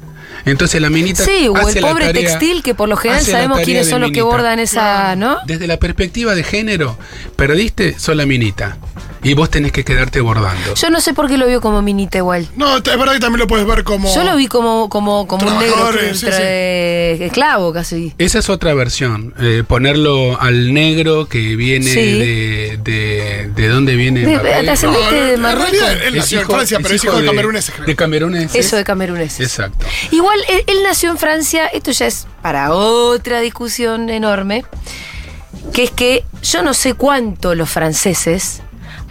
Entonces 0.46 0.82
la 0.82 0.90
minita 0.90 1.24
Sí, 1.24 1.48
o 1.48 1.56
el 1.70 1.80
pobre 1.82 2.08
tarea- 2.08 2.14
textil 2.14 2.64
que 2.64 2.74
por 2.74 2.90
lo 2.90 2.98
general 2.98 3.24
sabemos 3.24 3.60
quiénes 3.62 3.88
son 3.88 4.02
los 4.02 4.12
que 4.12 4.22
bordan 4.24 4.60
esa, 4.60 5.16
¿no? 5.16 5.38
Desde 5.46 5.68
la 5.68 5.78
perspectiva 5.78 6.34
de 6.36 6.44
género, 6.44 6.98
perdiste, 7.36 7.98
sos 8.00 8.16
la 8.16 8.26
minita. 8.26 8.78
Y 9.24 9.34
vos 9.36 9.50
tenés 9.52 9.72
que 9.72 9.84
quedarte 9.86 10.20
bordando. 10.20 10.74
Yo 10.74 10.90
no 10.90 11.00
sé 11.00 11.14
por 11.14 11.28
qué 11.28 11.38
lo 11.38 11.46
vio 11.48 11.62
como 11.62 11.82
minita 11.82 12.18
igual. 12.18 12.48
No, 12.56 12.78
es 12.78 12.84
verdad 12.84 13.14
que 13.14 13.20
también 13.20 13.40
lo 13.40 13.48
puedes 13.48 13.68
ver 13.68 13.84
como. 13.84 14.14
Yo 14.16 14.24
lo 14.24 14.36
vi 14.36 14.48
como, 14.48 14.90
como, 14.90 15.28
como 15.28 15.48
un 15.48 15.60
negro 15.60 15.92
que 15.92 16.14
sí, 16.16 16.26
de 16.26 17.26
esclavo 17.28 17.72
casi. 17.72 18.14
Esa 18.18 18.40
es 18.40 18.50
otra 18.50 18.74
versión. 18.74 19.34
eh, 19.40 19.64
ponerlo 19.68 20.42
al 20.42 20.74
negro 20.74 21.28
que 21.28 21.56
viene 21.56 21.86
Sí. 21.86 21.96
de, 22.20 22.80
de. 22.84 23.52
¿De 23.56 23.68
dónde 23.68 23.96
viene? 23.96 24.22
De- 24.22 24.34
Mbappé? 24.34 24.50
de 24.50 24.64
No, 24.88 24.92
de 25.12 25.34
en 25.36 25.42
Marruecos. 25.42 25.72
realidad 25.80 26.04
él 26.08 26.16
nació 26.16 26.42
en 26.42 26.48
Francia, 26.48 26.80
pero 26.82 26.96
es 26.96 27.04
hijo 27.04 27.20
de 27.20 27.26
cameruneses. 27.28 27.76
creo. 27.76 27.86
De 27.88 27.96
cameruneses. 27.96 28.56
Eso 28.66 28.76
de 28.76 28.84
cameruneses. 28.84 29.40
Exacto. 29.48 29.86
Igual 30.12 30.40
él, 30.50 30.64
él 30.68 30.78
nació 30.84 31.12
en 31.12 31.18
Francia, 31.18 31.68
esto 31.68 31.92
ya 31.92 32.08
es 32.08 32.28
para 32.42 32.74
otra 32.74 33.40
discusión 33.42 34.10
enorme, 34.10 34.66
que 35.74 35.84
es 35.84 35.92
que 35.92 36.24
yo 36.42 36.64
no 36.64 36.74
sé 36.74 36.96
cuánto 36.96 37.54
los 37.56 37.70
franceses 37.70 38.62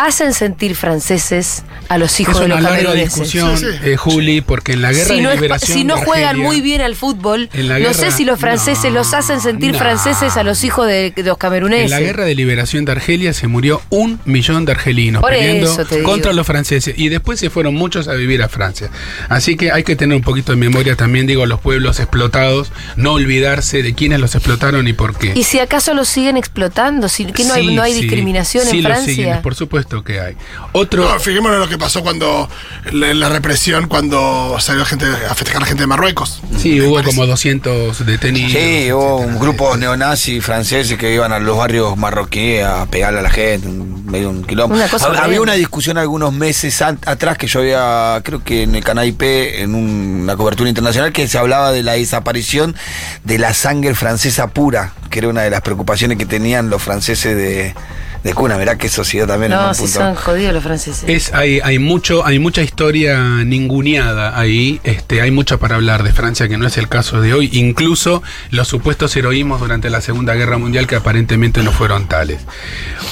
hacen 0.02 0.32
sentir 0.32 0.74
franceses 0.76 1.62
a 1.90 1.98
los 1.98 2.18
hijos 2.20 2.34
Es 2.36 2.40
de 2.40 2.46
una 2.46 2.54
los 2.54 2.62
larga 2.64 2.78
cameruneses. 2.78 3.14
discusión, 3.14 3.58
Sí, 3.58 3.66
sí. 3.66 3.90
eh, 3.90 3.96
Juli, 3.96 4.40
porque 4.40 4.72
en 4.72 4.80
la 4.80 4.92
guerra 4.92 5.04
Si 5.08 5.16
de 5.16 5.20
no, 5.20 5.34
liberación. 5.34 5.78
si 5.78 5.84
no 5.84 5.96
de 5.96 6.04
juegan 6.06 6.36
Argelia- 6.36 6.46
muy 6.46 6.60
bien 6.62 6.80
al 6.80 6.96
fútbol, 6.96 7.50
no 7.52 7.92
sé 7.94 8.10
si 8.10 8.24
los 8.24 8.40
franceses 8.40 8.84
no, 8.92 8.98
los 9.00 9.12
hacen 9.12 9.40
sentir 9.42 9.72
no. 9.72 9.78
franceses 9.78 10.36
a 10.38 10.42
los 10.42 10.64
hijos 10.64 10.86
de, 10.86 11.10
de 11.10 11.22
los 11.22 11.36
cameruneses. 11.36 11.84
En 11.84 11.90
la 11.90 12.00
guerra 12.00 12.24
de 12.24 12.34
liberación 12.34 12.84
de 12.86 12.92
Argelia 12.92 13.32
se 13.34 13.46
murió 13.46 13.82
un 13.90 14.20
millón 14.24 14.64
de 14.64 14.72
argelinos 14.72 15.20
Por 15.20 15.32
peleando 15.32 15.70
eso 15.70 15.84
te 15.84 15.96
digo. 15.96 16.08
contra 16.10 16.32
los 16.32 16.46
franceses 16.46 16.94
y 16.96 17.10
después 17.10 17.38
se 17.38 17.50
fueron 17.50 17.74
muchos 17.74 18.08
a 18.08 18.14
vivir 18.14 18.42
a 18.42 18.48
Francia. 18.48 18.88
Así 19.28 19.56
que 19.56 19.70
hay 19.70 19.82
que 19.84 19.96
tener 19.96 20.16
un 20.16 20.22
poquito 20.22 20.52
de 20.52 20.56
memoria 20.56 20.96
también, 20.96 21.26
digo, 21.26 21.44
los 21.44 21.60
pueblos 21.60 22.00
explotados, 22.00 22.72
no 22.96 23.12
olvidarse 23.12 23.82
de 23.82 23.94
quiénes 23.94 24.18
los 24.20 24.34
explotaron 24.34 24.88
y 24.88 24.92
por 24.94 25.16
qué. 25.18 25.32
¿Y 25.34 25.44
si 25.44 25.58
acaso 25.58 25.92
los 25.92 26.08
siguen 26.08 26.36
explotando? 26.38 27.08
Si, 27.08 27.26
¿Que 27.26 27.44
no 27.44 27.52
hay, 27.54 27.74
no 27.74 27.82
hay 27.82 27.92
sí, 27.92 28.00
discriminación 28.02 28.64
sí 28.64 28.78
en 28.78 28.82
los 28.84 28.92
Francia? 28.92 29.14
siguen, 29.14 29.42
por 29.42 29.54
supuesto 29.54 29.89
que 30.04 30.20
hay. 30.20 30.36
Otro, 30.72 31.04
No, 31.12 31.18
fijémonos 31.20 31.56
en 31.56 31.60
lo 31.62 31.68
que 31.68 31.76
pasó 31.78 32.02
cuando 32.02 32.48
la, 32.92 33.12
la 33.14 33.28
represión 33.28 33.88
cuando 33.88 34.56
salió 34.60 34.84
gente 34.84 35.04
a 35.06 35.34
festejar 35.34 35.62
a 35.62 35.66
gente 35.66 35.82
de 35.82 35.86
Marruecos. 35.88 36.40
sí, 36.56 36.80
hubo 36.80 36.94
parece. 36.94 37.14
como 37.16 37.26
200 37.26 38.06
detenidos. 38.06 38.52
Sí, 38.52 38.92
hubo 38.92 39.16
un 39.16 39.38
grupo 39.38 39.76
neonazis 39.76 40.44
franceses 40.44 40.96
que 40.96 41.12
iban 41.12 41.32
a 41.32 41.38
los 41.40 41.56
barrios 41.56 41.96
marroquíes 41.96 42.64
a 42.64 42.86
pegarle 42.86 43.18
a 43.18 43.22
la 43.22 43.30
gente, 43.30 43.66
medio 43.68 44.30
un 44.30 44.44
quilombo. 44.44 44.74
Una 44.76 44.88
cosa 44.88 45.06
había 45.22 45.40
una 45.40 45.54
discusión 45.54 45.98
algunos 45.98 46.32
meses 46.32 46.80
atrás 46.82 47.36
que 47.36 47.46
yo 47.48 47.60
había, 47.60 48.20
creo 48.24 48.42
que 48.44 48.62
en 48.62 48.74
el 48.76 48.84
canal 48.84 49.06
IP, 49.08 49.22
en 49.62 49.74
un- 49.74 50.20
una 50.22 50.36
cobertura 50.36 50.68
internacional, 50.68 51.12
que 51.12 51.26
se 51.28 51.36
hablaba 51.38 51.72
de 51.72 51.82
la 51.82 51.92
desaparición 51.94 52.76
de 53.24 53.38
la 53.38 53.54
sangre 53.54 53.94
francesa 53.94 54.48
pura, 54.48 54.92
que 55.10 55.18
era 55.18 55.28
una 55.28 55.42
de 55.42 55.50
las 55.50 55.60
preocupaciones 55.62 56.18
que 56.18 56.26
tenían 56.26 56.70
los 56.70 56.82
franceses 56.82 57.36
de, 57.36 57.74
de 58.22 58.34
cuna. 58.34 58.58
Mirá 58.58 58.76
qué 58.76 58.88
sociedad 58.88 59.26
también 59.26 59.52
en 59.52 59.58
No, 59.58 59.68
un 59.68 59.74
si 59.74 59.82
punto. 59.82 59.98
son 59.98 60.14
jodidos 60.14 60.52
los 60.54 60.62
franceses. 60.62 61.04
Es, 61.08 61.32
hay, 61.34 61.60
hay 61.62 61.78
mucho, 61.78 62.24
hay 62.26 62.38
mucha 62.38 62.62
historia 62.62 63.44
ninguneada 63.44 64.38
ahí, 64.38 64.80
este, 64.84 65.20
hay 65.20 65.30
mucho 65.30 65.58
para 65.58 65.76
hablar 65.76 66.02
de 66.02 66.12
Francia 66.12 66.48
que 66.48 66.58
no 66.58 66.66
es 66.66 66.76
el 66.76 66.88
caso 66.88 67.20
de 67.20 67.32
hoy, 67.34 67.48
incluso 67.52 68.22
los 68.50 68.68
supuestos 68.68 69.16
heroísmos 69.16 69.60
durante 69.60 69.90
la 69.90 70.00
Segunda 70.00 70.34
Guerra 70.34 70.58
Mundial 70.58 70.86
que 70.86 70.96
aparentemente 70.96 71.62
no 71.62 71.72
fueron 71.72 72.08
tales. 72.08 72.40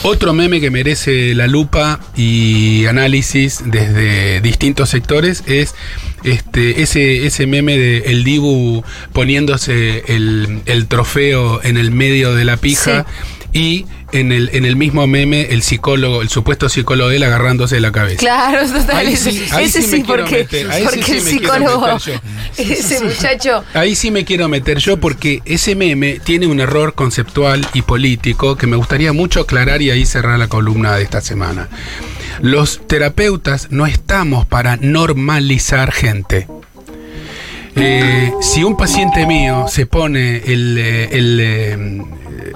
Otro 0.03 0.33
meme 0.35 0.61
que 0.61 0.71
merece 0.71 1.35
la 1.35 1.47
lupa 1.47 2.01
y 2.17 2.87
análisis 2.87 3.63
desde 3.65 4.41
distintos 4.41 4.91
sectores 4.91 5.43
es 5.47 5.75
este, 6.25 6.83
ese, 6.83 7.27
ese 7.27 7.47
meme 7.47 7.79
de 7.79 7.99
el 8.07 8.25
Dibu 8.25 8.83
poniéndose 9.13 10.05
el, 10.09 10.63
el 10.67 10.87
trofeo 10.87 11.63
en 11.63 11.77
el 11.77 11.91
medio 11.93 12.35
de 12.35 12.45
la 12.45 12.57
pija. 12.57 13.07
Y 13.53 13.87
en 14.13 14.31
el, 14.31 14.51
en 14.53 14.65
el 14.67 14.77
mismo 14.77 15.07
meme, 15.07 15.49
el 15.51 15.63
psicólogo, 15.63 16.21
el 16.23 16.29
supuesto 16.29 16.69
psicólogo 16.69 17.09
de 17.11 17.17
él 17.17 17.23
agarrándose 17.23 17.81
la 17.81 17.91
cabeza. 17.93 18.19
Claro, 18.19 18.67
total. 18.71 18.97
Ahí 18.97 19.15
ese 19.15 19.31
sí- 19.33 19.43
ese 19.45 19.55
ahí 19.55 19.69
sí, 19.69 19.83
sí 19.83 20.05
porque, 20.07 20.47
sí 20.51 20.67
porque 20.85 21.03
sí 21.03 21.13
el 21.13 21.21
psicólogo, 21.23 21.87
ese 22.59 23.05
muchacho, 23.05 23.65
Ahí 23.75 23.95
sí 23.95 24.11
me 24.11 24.25
quiero 24.25 24.49
meter 24.49 24.79
yo 24.79 24.99
porque 24.99 25.41
ese 25.47 25.75
meme 25.75 26.21
tiene 26.23 26.47
un 26.47 26.61
error 26.61 26.95
conceptual 26.95 27.67
y 27.73 27.83
político 27.83 28.57
que 28.57 28.67
me 28.67 28.77
gustaría 28.77 29.13
mucho 29.15 29.41
aclarar 29.41 29.81
y 29.81 29.91
ahí 29.91 30.05
cerrar 30.05 30.39
la 30.39 30.49
columna 30.49 30.95
de 30.97 31.03
esta 31.05 31.21
semana. 31.23 31.69
Los 32.43 32.87
terapeutas 32.87 33.69
no 33.71 33.87
estamos 33.87 34.45
para 34.47 34.77
normalizar 34.77 35.91
gente. 35.91 36.47
Eh, 37.77 38.33
si 38.41 38.65
un 38.65 38.77
paciente 38.77 39.25
mío 39.27 39.67
se 39.69 39.87
pone 39.87 40.39
el, 40.39 40.77
eh, 40.79 41.09
el, 41.13 41.39
eh, 41.41 42.03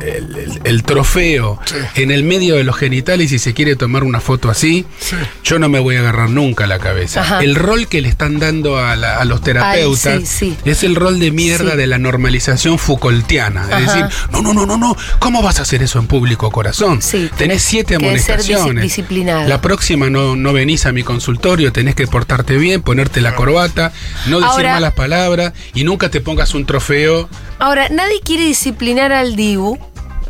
el- 0.02 0.36
el- 0.36 0.60
el 0.64 0.82
trofeo 0.82 1.58
Sí. 1.64 1.74
en 2.02 2.10
el 2.10 2.24
medio 2.24 2.56
de 2.56 2.64
los 2.64 2.76
genitales 2.76 3.32
y 3.32 3.38
se 3.38 3.54
quiere 3.54 3.76
tomar 3.76 4.04
una 4.04 4.20
foto 4.20 4.50
así, 4.50 4.84
Sí. 5.00 5.16
yo 5.44 5.58
no 5.58 5.68
me 5.68 5.78
voy 5.80 5.96
a 5.96 6.00
agarrar 6.00 6.30
nunca 6.30 6.66
la 6.66 6.78
cabeza. 6.78 7.20
Ajá. 7.22 7.40
El 7.42 7.54
rol 7.54 7.88
que 7.88 8.00
le 8.00 8.08
están 8.08 8.38
dando 8.38 8.78
a, 8.78 8.96
la- 8.96 9.16
a 9.18 9.24
los 9.24 9.42
terapeutas 9.42 10.06
Ay, 10.20 10.26
sí, 10.26 10.50
sí. 10.50 10.56
es 10.64 10.82
el 10.84 10.94
rol 10.96 11.18
de 11.18 11.30
mierda 11.30 11.72
Sí. 11.72 11.76
de 11.76 11.86
la 11.86 11.98
normalización 11.98 12.78
Foucaultiana. 12.78 13.64
Es 13.80 13.86
decir, 13.86 14.04
no, 14.30 14.42
no, 14.42 14.52
no, 14.54 14.66
no, 14.66 14.76
no, 14.76 14.96
¿cómo 15.18 15.42
vas 15.42 15.58
a 15.58 15.62
hacer 15.62 15.82
eso 15.82 15.98
en 15.98 16.06
público, 16.06 16.50
corazón? 16.50 17.00
Sí, 17.02 17.28
tenés 17.36 17.52
tenés 17.52 17.62
siete 17.62 17.96
que 17.98 18.18
ser 18.18 18.40
disi- 18.40 18.54
amonestaciones. 18.54 19.48
La 19.48 19.60
próxima 19.60 20.08
no, 20.10 20.36
no 20.36 20.52
venís 20.52 20.86
a 20.86 20.92
mi 20.92 21.02
consultorio, 21.02 21.72
tenés 21.72 21.94
que 21.94 22.06
portarte 22.06 22.56
bien, 22.56 22.82
ponerte 22.82 23.20
la 23.20 23.34
corbata, 23.34 23.92
no 24.26 24.36
decir 24.40 24.52
Ahora- 24.52 24.72
malas 24.74 24.94
palabras 24.94 25.52
y 25.74 25.84
nunca 25.84 26.08
te 26.10 26.20
pongas 26.20 26.54
un 26.54 26.64
trofeo. 26.66 27.28
Ahora, 27.58 27.88
nadie 27.90 28.20
quiere 28.24 28.44
disciplinar 28.44 29.12
al 29.12 29.36
Dibu, 29.36 29.71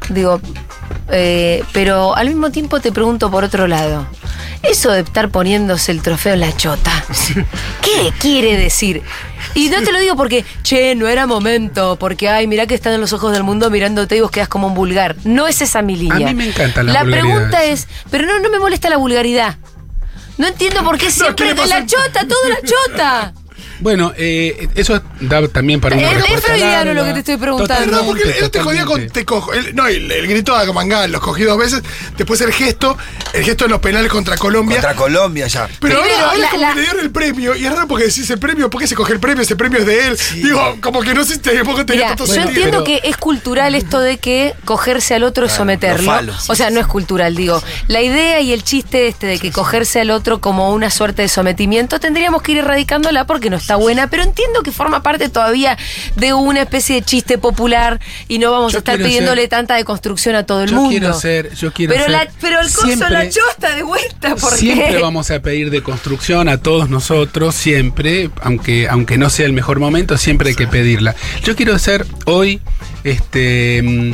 digo, 0.09 0.41
eh, 1.11 1.63
pero 1.73 2.17
al 2.17 2.29
mismo 2.29 2.51
tiempo 2.51 2.81
te 2.81 2.93
pregunto 2.93 3.31
por 3.31 3.45
otro 3.45 3.67
lado. 3.69 4.07
Eso 4.63 4.93
de 4.93 5.01
estar 5.01 5.29
poniéndose 5.31 5.91
el 5.91 6.03
trofeo 6.03 6.35
en 6.35 6.41
la 6.41 6.57
chota, 6.57 7.05
¿qué 7.83 8.13
quiere 8.19 8.57
decir? 8.57 9.03
Y 9.55 9.69
no 9.69 9.83
te 9.83 9.93
lo 9.93 9.99
digo 9.99 10.17
porque, 10.17 10.45
che, 10.63 10.95
no 10.95 11.09
era 11.09 11.27
momento, 11.27 11.97
porque, 11.99 12.29
ay, 12.29 12.47
mirá 12.47 12.67
que 12.67 12.75
están 12.75 12.93
en 12.93 13.01
los 13.01 13.13
ojos 13.13 13.33
del 13.33 13.43
mundo 13.43 13.71
mirándote 13.71 14.17
y 14.17 14.21
vos 14.21 14.31
quedas 14.31 14.49
como 14.49 14.69
un 14.69 14.75
vulgar. 14.75 15.17
No 15.25 15.49
es 15.49 15.61
esa 15.61 15.83
mi 15.83 15.97
línea. 15.97 16.29
A 16.29 16.31
mí 16.31 16.35
me 16.35 16.47
encantan 16.47 16.87
las 16.87 16.95
La 16.95 17.05
pregunta 17.05 17.65
es, 17.65 17.89
pero 18.11 18.25
no, 18.25 18.39
no 18.39 18.51
me 18.51 18.61
molesta 18.61 18.89
la 18.89 18.97
vulgaridad. 18.97 19.57
No 20.39 20.47
entiendo 20.47 20.83
por 20.85 20.97
qué 20.97 21.11
siempre 21.11 21.49
¿qué 21.49 21.55
le 21.55 21.63
de 21.63 21.69
la 21.69 21.85
chota, 21.85 22.27
todo 22.27 22.49
la 22.49 22.61
chota. 22.63 23.35
Bueno, 23.83 24.13
eh, 24.17 24.69
eso 24.77 25.01
da 25.21 25.47
también 25.49 25.81
para 25.81 25.97
una 25.97 26.11
Es- 26.13 26.41
freudiano 26.41 26.95
lo 26.95 27.05
que 27.05 27.13
te 27.15 27.19
estoy 27.19 27.37
preguntando. 27.37 27.97
No, 27.97 28.05
porque 28.07 28.23
él 28.41 28.51
te 28.51 28.61
jodía 28.61 28.81
con 28.85 28.89
totalmente. 28.91 29.13
te 29.21 29.25
cojo. 29.25 29.53
Él- 29.53 29.75
no, 29.75 29.87
el, 29.89 30.11
el 30.11 30.27
grito 30.29 30.55
a 30.55 30.65
Mangal, 30.73 31.11
los 31.11 31.21
cogí 31.21 31.43
dos 31.43 31.59
veces. 31.59 31.83
Después 32.17 32.41
el 32.43 32.53
gesto, 32.53 32.97
el 33.33 33.43
gesto 33.45 33.65
en 33.65 33.73
los 33.73 33.81
penales 33.81 34.11
contra 34.11 34.37
Colombia. 34.37 34.77
Contra 34.77 34.95
Colombia 34.95 35.47
ya. 35.49 35.69
Pero 35.81 35.99
ahora, 35.99 36.15
ahora 36.31 36.39
la- 36.39 36.51
como 36.51 36.63
la- 36.63 36.69
que 36.71 36.75
le 36.77 36.81
dieron 36.83 37.01
el 37.01 37.11
premio. 37.11 37.57
Y 37.57 37.67
es 37.67 37.73
raro 37.73 37.89
porque 37.89 38.05
decís 38.07 38.31
el 38.31 38.39
premio, 38.39 38.71
¿por 38.71 38.81
qué 38.81 38.87
se 38.87 38.95
coge 38.95 39.13
el 39.15 39.21
premio? 39.21 39.43
Ese 39.43 39.57
premio 39.57 39.81
es 39.81 39.87
de 39.87 40.07
él. 40.07 40.19
Digo, 40.37 40.77
como 40.81 41.01
que 41.03 41.13
no 41.13 41.25
sé 41.25 41.35
si 41.35 41.39
tampoco 41.41 41.85
tenía 41.85 42.05
Mira, 42.05 42.09
tanto 42.17 42.27
yo 42.27 42.33
sentido. 42.35 42.49
entiendo 42.67 42.85
pero- 42.85 43.01
que 43.03 43.09
es 43.09 43.17
cultural 43.17 43.75
esto 43.75 43.99
de 44.01 44.19
que 44.19 44.55
cogerse 44.65 45.15
al 45.15 45.25
otro 45.25 45.47
es 45.47 45.51
Claro, 45.53 45.63
someterlo. 45.63 46.33
O 46.49 46.55
sea, 46.55 46.71
no 46.71 46.79
es 46.81 46.87
cultural, 46.87 47.35
digo. 47.35 47.61
La 47.89 48.01
idea 48.01 48.41
y 48.41 48.53
el 48.53 48.63
chiste 48.63 49.09
este 49.09 49.27
de 49.27 49.39
que 49.39 49.51
cogerse 49.51 50.01
al 50.01 50.11
otro 50.11 50.41
como 50.41 50.73
una 50.73 50.91
suerte 50.91 51.23
de 51.23 51.29
sometimiento, 51.29 51.99
tendríamos 52.01 52.43
que 52.43 52.53
ir 52.53 52.59
erradicándola 52.59 53.27
porque 53.27 53.51
no 53.51 53.57
está 53.57 53.72
buena, 53.77 54.09
pero 54.09 54.23
entiendo 54.23 54.63
que 54.63 54.73
forma 54.73 55.03
parte 55.03 55.29
todavía 55.29 55.77
de 56.17 56.33
una 56.33 56.63
especie 56.63 56.97
de 56.97 57.03
chiste 57.03 57.39
popular 57.39 58.01
y 58.29 58.39
no 58.39 58.51
vamos 58.53 58.73
Yo 58.73 58.79
a 58.79 58.81
estar 58.81 58.97
pidiéndole 58.99 59.43
ser- 59.43 59.51
tanta 59.51 59.75
deconstrucción 59.77 60.35
a 60.37 60.45
todo 60.47 60.63
el 60.63 60.71
Yo 60.71 60.77
mundo. 60.77 60.91
quiero 60.91 61.15
ser, 61.15 61.55
yo 61.55 61.73
quiero 61.73 61.93
pero, 61.93 62.05
ser 62.05 62.13
la, 62.13 62.29
pero 62.41 62.61
el 62.61 62.67
coso, 62.67 62.83
siempre- 62.87 63.11
la 63.11 63.29
chosta 63.29 63.75
de 63.75 63.83
vuelta, 63.83 64.37
¿por 64.37 64.53
siempre 64.55 64.89
qué? 64.97 64.99
vamos 65.03 65.31
a 65.31 65.41
pedir 65.41 65.71
de 65.71 65.83
construcción 65.83 66.49
a 66.49 66.59
todos 66.59 66.89
nosotros, 66.91 67.55
siempre, 67.55 68.31
aunque, 68.43 68.89
aunque 68.89 69.19
no 69.19 69.31
sea 69.31 69.47
el 69.47 69.53
mejor 69.53 69.81
momento, 69.81 70.17
siempre 70.19 70.51
hay 70.51 70.55
que 70.57 70.67
pedirla. 70.67 71.15
Yo 71.45 71.57
quiero 71.57 71.79
ser 71.79 72.07
hoy 72.27 72.61
este 73.05 73.81
mm, 73.83 74.13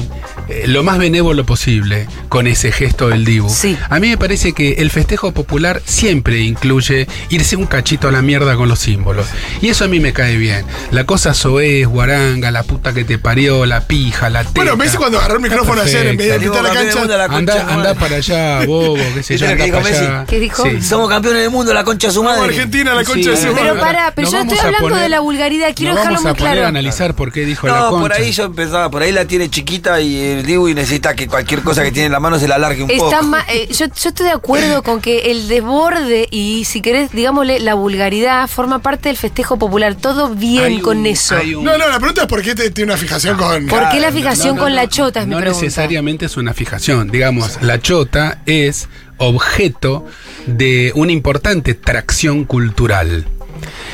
eh, 0.49 0.65
lo 0.67 0.83
más 0.83 0.99
benévolo 0.99 1.45
posible 1.45 2.07
con 2.29 2.47
ese 2.47 2.73
gesto 2.73 3.09
del 3.09 3.25
Dibu. 3.25 3.49
Sí. 3.49 3.77
A 3.89 3.99
mí 4.01 4.09
me 4.09 4.17
parece 4.19 4.53
que 4.53 4.73
el 4.75 4.91
festejo 4.91 5.33
popular 5.33 5.83
siempre 5.85 6.41
incluye 6.41 7.07
irse 7.29 7.57
un 7.57 7.67
cachito 7.67 8.09
a 8.09 8.13
la 8.13 8.23
mierda 8.23 8.57
con 8.57 8.69
los 8.69 8.79
símbolos. 8.79 9.27
Y 9.61 9.69
eso 9.69 9.85
a 9.85 9.89
mí 9.89 10.01
me 10.01 10.13
cae 10.13 10.37
bien. 10.37 10.65
La 10.91 11.05
cosa 11.05 11.35
soez, 11.35 11.87
guaranga, 11.87 12.51
la 12.51 12.63
puta 12.63 12.93
que 12.93 13.05
te 13.05 13.19
parió, 13.19 13.67
la 13.67 13.83
pija, 13.87 14.31
la 14.31 14.41
teta. 14.41 14.53
Bueno, 14.55 14.77
Messi 14.77 14.97
cuando 14.97 15.19
agarró 15.19 15.37
el 15.37 15.43
micrófono 15.43 15.83
ayer 15.83 16.07
en 16.07 16.17
vez 16.17 16.29
de 16.41 16.47
la 16.49 16.53
campeones 16.53 16.95
del 16.95 16.99
mundo 16.99 17.15
a 17.15 17.19
cancha. 17.19 17.19
la 17.19 17.29
concha 17.29 17.39
Anda, 17.61 17.75
anda 17.75 17.95
para 17.95 18.17
allá, 18.17 18.67
bobo, 18.67 18.97
qué 19.15 19.23
sé 19.23 19.37
yo, 19.39 19.47
¿Viste 19.47 19.47
lo 19.47 19.53
anda 19.53 19.65
que 19.83 19.89
allá. 19.89 20.11
Messi? 20.21 20.27
¿Qué 20.29 20.41
dijo? 20.41 20.63
Sí. 20.65 20.83
Somos 20.83 21.09
campeones 21.09 21.43
del 21.43 21.51
mundo, 21.51 21.73
la 21.75 21.85
concha 21.85 22.09
de 22.09 22.13
su 22.15 22.23
Vamos, 22.23 22.39
madre. 22.41 22.55
Argentina, 22.55 22.95
la 22.95 23.05
concha 23.05 23.23
Sí, 23.23 23.29
de 23.29 23.37
su 23.37 23.55
Pero 23.55 23.75
madre. 23.75 23.81
pará, 23.81 24.13
pero 24.15 24.27
Nos 24.27 24.33
yo 24.33 24.39
estoy 24.41 24.57
vamos 24.57 24.65
hablando 24.65 24.89
poner- 24.89 25.03
de 25.03 25.09
la 25.09 25.21
vulgaridad, 25.21 25.75
quiero 25.75 25.95
dejarlo 25.95 26.17
vamos 26.19 26.23
muy 26.23 26.31
a 26.31 26.35
poner 26.35 26.53
claro. 26.53 26.67
a 26.67 26.69
analizar 26.69 27.15
por 27.15 27.33
qué 27.33 27.45
dijo 27.45 27.67
la 27.67 27.75
No, 27.79 27.91
concha. 27.91 28.01
por 28.03 28.13
ahí 28.13 28.33
yo 28.33 28.45
empezaba, 28.45 28.78
por 28.91 29.03
ahí 29.03 29.13
la 29.13 29.25
tiene 29.27 29.51
chiquita 29.51 30.01
y 30.01 30.17
el 30.19 30.47
Dibu 30.47 30.69
y 30.69 30.75
necesita 30.75 31.15
que 31.15 31.27
cualquier 31.27 31.63
cosa 31.63 31.83
que 31.83 31.91
tiene 31.93 32.07
en 32.07 32.13
la 32.13 32.21
mano 32.21 32.39
se 32.39 32.47
la 32.49 32.55
alargue 32.57 32.83
un 32.85 32.91
Está 32.91 33.21
poco. 33.21 33.37
eh, 33.49 33.69
yo, 33.73 33.87
yo 33.87 34.09
estoy 34.09 34.27
de 34.27 34.33
acuerdo 34.33 34.83
con 34.89 35.01
que 35.01 35.31
el 35.31 35.49
desborde 35.49 36.29
y, 36.31 36.65
si 36.65 36.81
querés, 36.81 37.11
digámosle, 37.13 37.61
la 37.61 37.75
vulgaridad 37.75 38.47
forma 38.49 38.79
parte 38.81 39.09
del 39.09 39.17
festejo 39.17 39.59
popular. 39.59 39.95
Todo 39.97 40.29
bien 40.31 40.65
Hay 40.65 40.75
un- 40.77 40.81
con 40.83 41.07
eso. 41.07 41.35
un- 41.57 41.65
No, 41.65 41.77
no, 41.79 41.89
la 41.89 41.99
pregunta 41.99 42.23
es 42.23 42.27
por 42.29 42.43
qué 42.43 42.55
te- 42.55 42.71
tiene 42.71 42.93
una 42.93 42.99
fijación 43.01 43.37
con. 43.37 43.67
¿Por 43.67 43.89
qué 43.91 44.01
la 44.01 44.13
fijación 44.13 44.57
no, 44.57 44.63
con 44.63 44.71
no, 44.71 44.77
la 44.77 44.89
chota 44.89 45.21
es 45.21 45.27
mi 45.27 45.33
no 45.35 45.41
pregunta? 45.41 45.65
necesariamente 45.65 46.27
es 46.27 46.37
una 46.37 46.55
fijación. 46.55 47.11
Digamos, 47.11 47.59
la 47.63 47.81
chota 47.81 48.39
es 48.47 48.89
objeto 49.19 50.07
de 50.47 50.93
una 50.95 51.13
importante 51.13 51.75
tracción 51.75 52.45
cultural. 52.45 53.27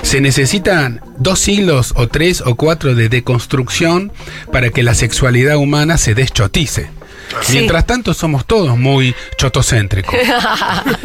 Se 0.04 0.20
necesitan 0.20 1.00
dos 1.18 1.40
siglos 1.40 1.94
o 1.96 2.08
tres 2.08 2.42
o 2.44 2.54
cuatro 2.56 2.94
de 2.94 3.08
deconstrucción 3.08 4.12
para 4.52 4.68
que 4.68 4.82
la 4.82 4.94
sexualidad 4.94 5.56
humana 5.56 5.96
se 5.96 6.14
deschotice. 6.14 6.90
Sí. 7.40 7.54
Mientras 7.54 7.86
tanto 7.86 8.12
somos 8.12 8.46
todos 8.46 8.78
muy 8.78 9.14
chotocéntricos. 9.38 10.14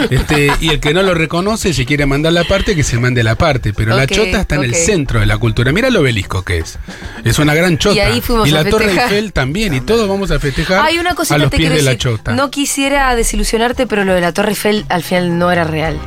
Este, 0.09 0.51
y 0.59 0.69
el 0.69 0.79
que 0.79 0.93
no 0.93 1.03
lo 1.03 1.13
reconoce, 1.13 1.73
si 1.73 1.85
quiere 1.85 2.05
mandar 2.05 2.33
la 2.33 2.43
parte, 2.43 2.75
que 2.75 2.83
se 2.83 2.97
mande 2.99 3.23
la 3.23 3.35
parte. 3.35 3.73
Pero 3.73 3.95
la 3.95 4.05
chota 4.05 4.41
está 4.41 4.55
en 4.55 4.63
el 4.63 4.75
centro 4.75 5.19
de 5.19 5.25
la 5.25 5.37
cultura. 5.37 5.71
Mira 5.71 5.89
lo 5.89 6.01
obelisco 6.01 6.43
que 6.43 6.57
es. 6.59 6.77
Es 7.23 7.39
una 7.39 7.53
gran 7.53 7.77
chota. 7.77 7.95
Y 7.95 7.99
ahí 7.99 8.21
fuimos 8.21 8.49
la 8.51 8.61
a 8.61 8.65
Torre. 8.65 8.91
Eiffel 8.91 9.31
también. 9.33 9.73
Y 9.73 9.81
todos 9.81 10.09
vamos 10.09 10.31
a 10.31 10.39
festejar 10.39 10.83
Hay 10.83 10.97
una 10.97 11.15
cosita 11.15 11.35
a 11.35 11.37
los 11.37 11.51
pies 11.51 11.71
de 11.71 11.81
la 11.83 11.97
chota. 11.97 12.33
No 12.33 12.51
quisiera 12.51 13.15
desilusionarte, 13.15 13.87
pero 13.87 14.03
lo 14.03 14.13
de 14.13 14.21
la 14.21 14.33
Torre 14.33 14.49
Eiffel 14.49 14.85
al 14.89 15.03
final 15.03 15.37
no 15.37 15.51
era 15.51 15.63
real. 15.63 15.99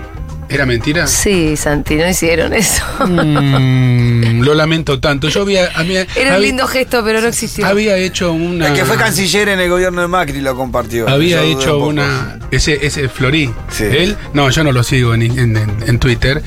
¿Era 0.52 0.66
mentira? 0.66 1.06
Sí, 1.06 1.56
Santi, 1.56 1.94
no 1.96 2.08
hicieron 2.08 2.52
eso. 2.52 2.82
Mm, 3.06 4.40
lo 4.42 4.54
lamento 4.54 5.00
tanto. 5.00 5.28
Yo 5.28 5.42
había, 5.42 5.70
había, 5.74 6.02
Era 6.02 6.30
un 6.30 6.34
había- 6.34 6.38
lindo 6.38 6.66
gesto, 6.66 7.02
pero 7.04 7.20
no 7.20 7.28
existió. 7.28 7.66
había 7.66 7.96
hecho 7.96 8.32
una. 8.32 8.68
El 8.68 8.74
que 8.74 8.84
fue 8.84 8.96
canciller 8.96 9.48
en 9.48 9.60
el 9.60 9.68
gobierno 9.70 10.00
de 10.02 10.08
Macri 10.08 10.40
lo 10.40 10.54
compartió. 10.54 11.08
Había 11.08 11.42
hecho 11.42 11.78
un 11.78 11.98
una. 11.98 12.38
Ese, 12.50 12.84
ese 12.86 13.08
Florí. 13.08 13.52
Sí. 13.70 13.84
Él. 13.84 14.16
No, 14.34 14.50
yo 14.50 14.62
no 14.64 14.72
lo 14.72 14.82
sigo 14.82 15.14
en, 15.14 15.22
en- 15.22 15.56
en- 15.56 15.76
en 15.86 15.98
Twitter. 15.98 16.42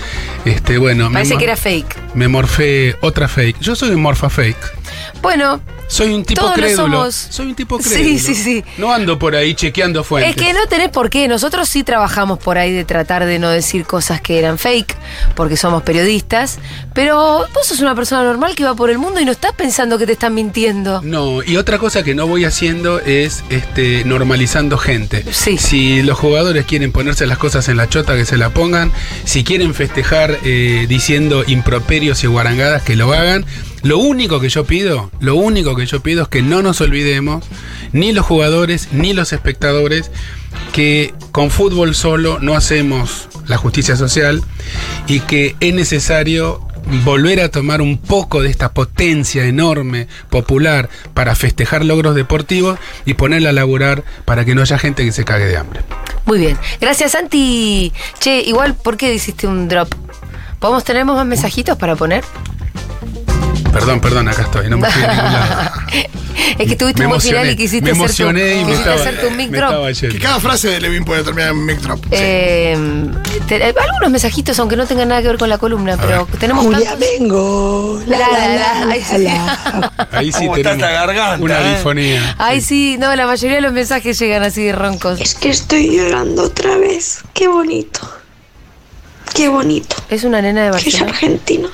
Este, 0.46 0.78
bueno. 0.78 1.10
me 1.10 1.16
Parece 1.16 1.38
que 1.38 1.44
era 1.46 1.56
fake. 1.58 1.96
Me 2.14 2.28
morfé 2.28 2.96
otra 3.02 3.28
fake. 3.28 3.60
Yo 3.60 3.76
soy 3.76 3.90
un 3.90 4.02
morfa 4.02 4.30
fake. 4.30 4.58
Bueno, 5.26 5.60
Soy 5.88 6.14
un 6.14 6.24
tipo 6.24 6.42
Todos 6.42 6.58
lo 6.58 6.64
crédulo. 6.64 6.98
somos. 6.98 7.16
Soy 7.16 7.46
un 7.48 7.56
tipo 7.56 7.80
Sí, 7.82 7.90
crédulo. 7.90 8.20
sí, 8.20 8.36
sí. 8.36 8.64
No 8.78 8.92
ando 8.94 9.18
por 9.20 9.36
ahí 9.36 9.54
chequeando 9.56 10.04
fuentes. 10.04 10.32
es 10.32 10.36
que 10.36 10.52
no 10.54 10.66
tenés 10.68 10.90
por 10.90 11.10
qué. 11.10 11.28
Nosotros 11.28 11.68
sí 11.68 11.84
trabajamos 11.84 12.38
por 12.40 12.58
ahí 12.60 12.72
de 12.72 12.86
tratar 12.86 13.26
de 13.26 13.38
no 13.40 13.50
decir 13.50 13.86
cosas 13.86 14.20
que 14.22 14.38
eran 14.40 14.58
fake, 14.60 14.96
porque 15.36 15.58
somos 15.58 15.82
periodistas. 15.84 16.58
Pero 16.94 17.46
vos 17.54 17.66
sos 17.68 17.80
una 17.82 17.96
persona 17.96 18.24
normal 18.24 18.56
que 18.56 18.64
va 18.64 18.76
por 18.76 18.90
el 18.92 18.98
mundo 19.00 19.20
y 19.20 19.26
no 19.26 19.32
estás 19.32 19.54
pensando 19.54 19.98
que 19.98 20.06
te 20.06 20.14
están 20.14 20.34
mintiendo. 20.36 21.02
No, 21.04 21.42
y 21.44 21.58
otra 21.58 21.78
cosa 21.80 22.04
que 22.04 22.14
no 22.16 22.28
voy 22.28 22.46
haciendo 22.46 23.00
es 23.00 23.44
este 23.50 24.04
normalizando 24.06 24.78
gente. 24.78 25.24
Sí. 25.32 25.58
Si 25.58 26.02
los 26.04 26.18
jugadores 26.20 26.66
quieren 26.66 26.92
ponerse 26.92 27.26
las 27.28 27.38
cosas 27.40 27.68
en 27.70 27.78
la 27.78 27.90
chota, 27.90 28.16
que 28.16 28.26
se 28.26 28.38
la 28.38 28.50
pongan. 28.52 28.92
Si 29.24 29.44
quieren 29.44 29.74
festejar 29.74 30.38
eh, 30.44 30.86
diciendo 30.88 31.44
improperios 31.48 32.24
y 32.24 32.28
guarangadas, 32.28 32.84
que 32.84 32.96
lo 32.96 33.12
hagan. 33.14 33.44
Lo 33.86 34.00
único 34.00 34.40
que 34.40 34.50
yo 34.50 34.66
pido, 34.66 35.12
lo 35.20 35.36
único 35.36 35.76
que 35.76 35.86
yo 35.86 36.00
pido 36.00 36.24
es 36.24 36.28
que 36.28 36.42
no 36.42 36.64
nos 36.64 36.82
olvidemos, 36.82 37.46
ni 37.92 38.14
los 38.14 38.26
jugadores, 38.26 38.88
ni 38.92 39.14
los 39.14 39.32
espectadores, 39.32 40.10
que 40.74 41.14
con 41.32 41.52
fútbol 41.52 41.94
solo 41.94 42.40
no 42.40 42.56
hacemos 42.56 43.30
la 43.46 43.58
justicia 43.58 43.96
social 43.96 44.42
y 45.06 45.20
que 45.20 45.56
es 45.60 45.72
necesario 45.76 46.68
volver 47.04 47.40
a 47.42 47.50
tomar 47.50 47.80
un 47.80 48.00
poco 48.00 48.42
de 48.42 48.50
esta 48.50 48.74
potencia 48.74 49.46
enorme, 49.46 50.08
popular, 50.32 50.90
para 51.14 51.36
festejar 51.36 51.86
logros 51.86 52.16
deportivos 52.16 52.80
y 53.06 53.14
ponerla 53.14 53.50
a 53.50 53.54
laburar 53.54 54.04
para 54.26 54.46
que 54.46 54.56
no 54.56 54.64
haya 54.64 54.80
gente 54.80 55.06
que 55.06 55.12
se 55.12 55.26
cague 55.26 55.46
de 55.46 55.58
hambre. 55.58 55.82
Muy 56.26 56.40
bien. 56.40 56.58
Gracias, 56.82 57.12
Santi. 57.12 57.94
Che, 58.18 58.42
igual, 58.42 58.74
¿por 58.74 58.98
qué 58.98 59.14
hiciste 59.14 59.46
un 59.46 59.68
drop? 59.68 59.94
¿Podemos 60.58 60.84
tener 60.84 61.06
más 61.06 61.24
mensajitos 61.24 61.78
para 61.78 61.96
poner? 61.96 62.24
Perdón, 63.76 64.00
perdón, 64.00 64.28
acá 64.30 64.44
estoy, 64.44 64.70
no 64.70 64.78
me 64.78 64.90
fui 64.90 65.04
a 65.04 65.08
ningún 65.14 65.34
lado. 65.34 65.72
es 66.60 66.68
que 66.70 66.76
tuviste 66.78 67.00
Me 67.02 67.06
un 67.08 67.10
buen 67.12 67.22
final 67.22 67.46
emocioné, 67.46 67.52
y 67.52 67.56
quisiste 67.58 67.82
me 67.86 67.92
hacer 67.92 67.98
tu, 67.98 68.24
emocioné 68.24 68.56
y 68.56 68.60
me 68.66 68.72
quisiste 68.72 68.90
estaba, 68.90 69.10
hacer 69.10 69.22
tu 69.22 69.32
mic 69.36 69.52
drop. 69.52 70.12
Que 70.14 70.20
cada 70.20 70.40
frase 70.40 70.70
de 70.70 70.80
Levin 70.82 71.04
puede 71.04 71.24
terminar 71.24 71.50
en 71.52 71.66
mic 71.66 71.80
drop. 71.82 72.00
Eh, 72.12 72.78
te- 73.48 73.64
algunos 73.64 74.10
mensajitos, 74.12 74.58
aunque 74.60 74.78
no 74.78 74.86
tengan 74.88 75.10
nada 75.10 75.22
que 75.22 75.28
ver 75.28 75.38
con 75.38 75.50
la 75.50 75.58
columna, 75.58 75.98
pero 75.98 76.26
tenemos 76.40 76.64
Julia, 76.66 76.92
tantos- 76.92 77.00
vengo. 77.20 78.02
La, 78.08 78.18
La, 78.18 78.28
la, 78.30 78.86
la, 78.86 78.96
sí. 78.96 79.18
la. 79.24 80.08
Ahí 80.12 80.32
sí 80.32 80.40
¿Cómo 80.46 80.56
está 80.56 80.72
tenemos 80.72 80.92
garganta, 80.94 81.44
una 81.44 81.62
eh? 81.62 81.76
difonía. 81.76 82.36
Ay, 82.38 82.62
sí, 82.62 82.96
no, 82.98 83.14
la 83.16 83.26
mayoría 83.28 83.58
de 83.58 83.62
los 83.62 83.74
mensajes 83.74 84.18
llegan 84.18 84.44
así 84.44 84.64
de 84.64 84.72
roncos. 84.72 85.20
Es 85.20 85.36
que 85.36 85.50
estoy 85.50 85.98
llorando 85.98 86.44
otra 86.44 86.78
vez. 86.78 87.24
Qué 87.34 87.48
bonito. 87.50 88.00
Qué 89.34 89.50
bonito. 89.50 89.98
Es 90.10 90.24
una 90.24 90.42
nena 90.42 90.64
de 90.64 90.72
Que 90.82 90.90
es 90.90 91.00
Barcelona. 91.02 91.72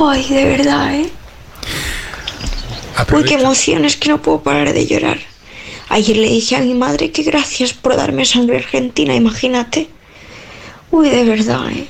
Ay, 0.00 0.26
de 0.28 0.44
verdad, 0.44 0.94
¿eh? 0.94 1.10
Uy, 3.18 3.24
qué 3.24 3.34
emoción, 3.34 3.84
es 3.84 3.96
que 3.96 4.08
no 4.08 4.20
puedo 4.22 4.42
parar 4.42 4.72
de 4.72 4.86
llorar. 4.86 5.18
Ayer 5.88 6.16
le 6.16 6.28
dije 6.28 6.56
a 6.56 6.60
mi 6.60 6.74
madre 6.74 7.10
que 7.10 7.22
gracias 7.22 7.72
por 7.72 7.96
darme 7.96 8.24
sangre 8.24 8.58
argentina, 8.58 9.14
imagínate. 9.14 9.88
Uy, 10.90 11.08
de 11.10 11.24
verdad, 11.24 11.68
¿eh? 11.70 11.86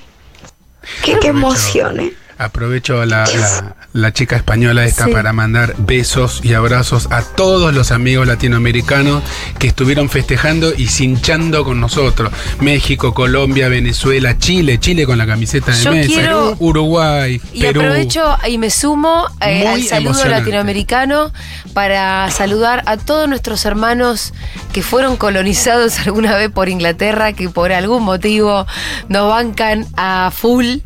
Qué, 1.04 1.18
qué 1.20 1.28
emoción, 1.28 2.00
¿eh? 2.00 2.12
Aprovecho 2.38 3.04
la- 3.04 3.76
la 3.92 4.12
chica 4.12 4.37
española 4.37 4.85
esta 4.85 5.07
Sí. 5.07 5.12
para 5.12 5.33
mandar 5.33 5.74
besos 5.79 6.40
y 6.44 6.55
abrazos 6.55 7.09
a 7.11 7.22
todos 7.22 7.74
los 7.74 7.90
amigos 7.90 8.26
latinoamericanos 8.26 9.22
que 9.59 9.66
estuvieron 9.66 10.09
festejando 10.09 10.72
y 10.76 10.87
cinchando 10.87 11.64
con 11.64 11.81
nosotros. 11.81 12.31
México, 12.61 13.12
Colombia, 13.14 13.68
Venezuela, 13.68 14.38
Chile, 14.38 14.79
Chile 14.79 15.07
con 15.07 15.18
la 15.18 15.26
camiseta 15.26 15.72
de 15.72 15.83
Yo 15.83 15.90
quiero- 15.92 16.57
Uruguay, 16.61 17.40
Y 17.53 17.61
Perú. 17.62 17.81
aprovecho 17.81 18.37
y 18.48 18.59
me 18.59 18.70
sumo 18.70 19.26
eh, 19.40 19.66
al 19.66 19.83
saludo 19.83 20.24
latinoamericano 20.24 21.33
para 21.74 22.31
saludar 22.31 22.83
a 22.87 22.96
todos 22.96 23.29
nuestros 23.29 23.64
hermanos 23.64 24.33
que 24.72 24.83
fueron 24.83 25.16
colonizados 25.16 25.98
alguna 26.07 26.37
vez 26.37 26.50
por 26.50 26.68
Inglaterra, 26.68 27.33
que 27.33 27.48
por 27.48 27.72
algún 27.72 28.05
motivo 28.05 28.66
nos 29.09 29.29
bancan 29.29 29.87
a 29.96 30.31
full. 30.33 30.79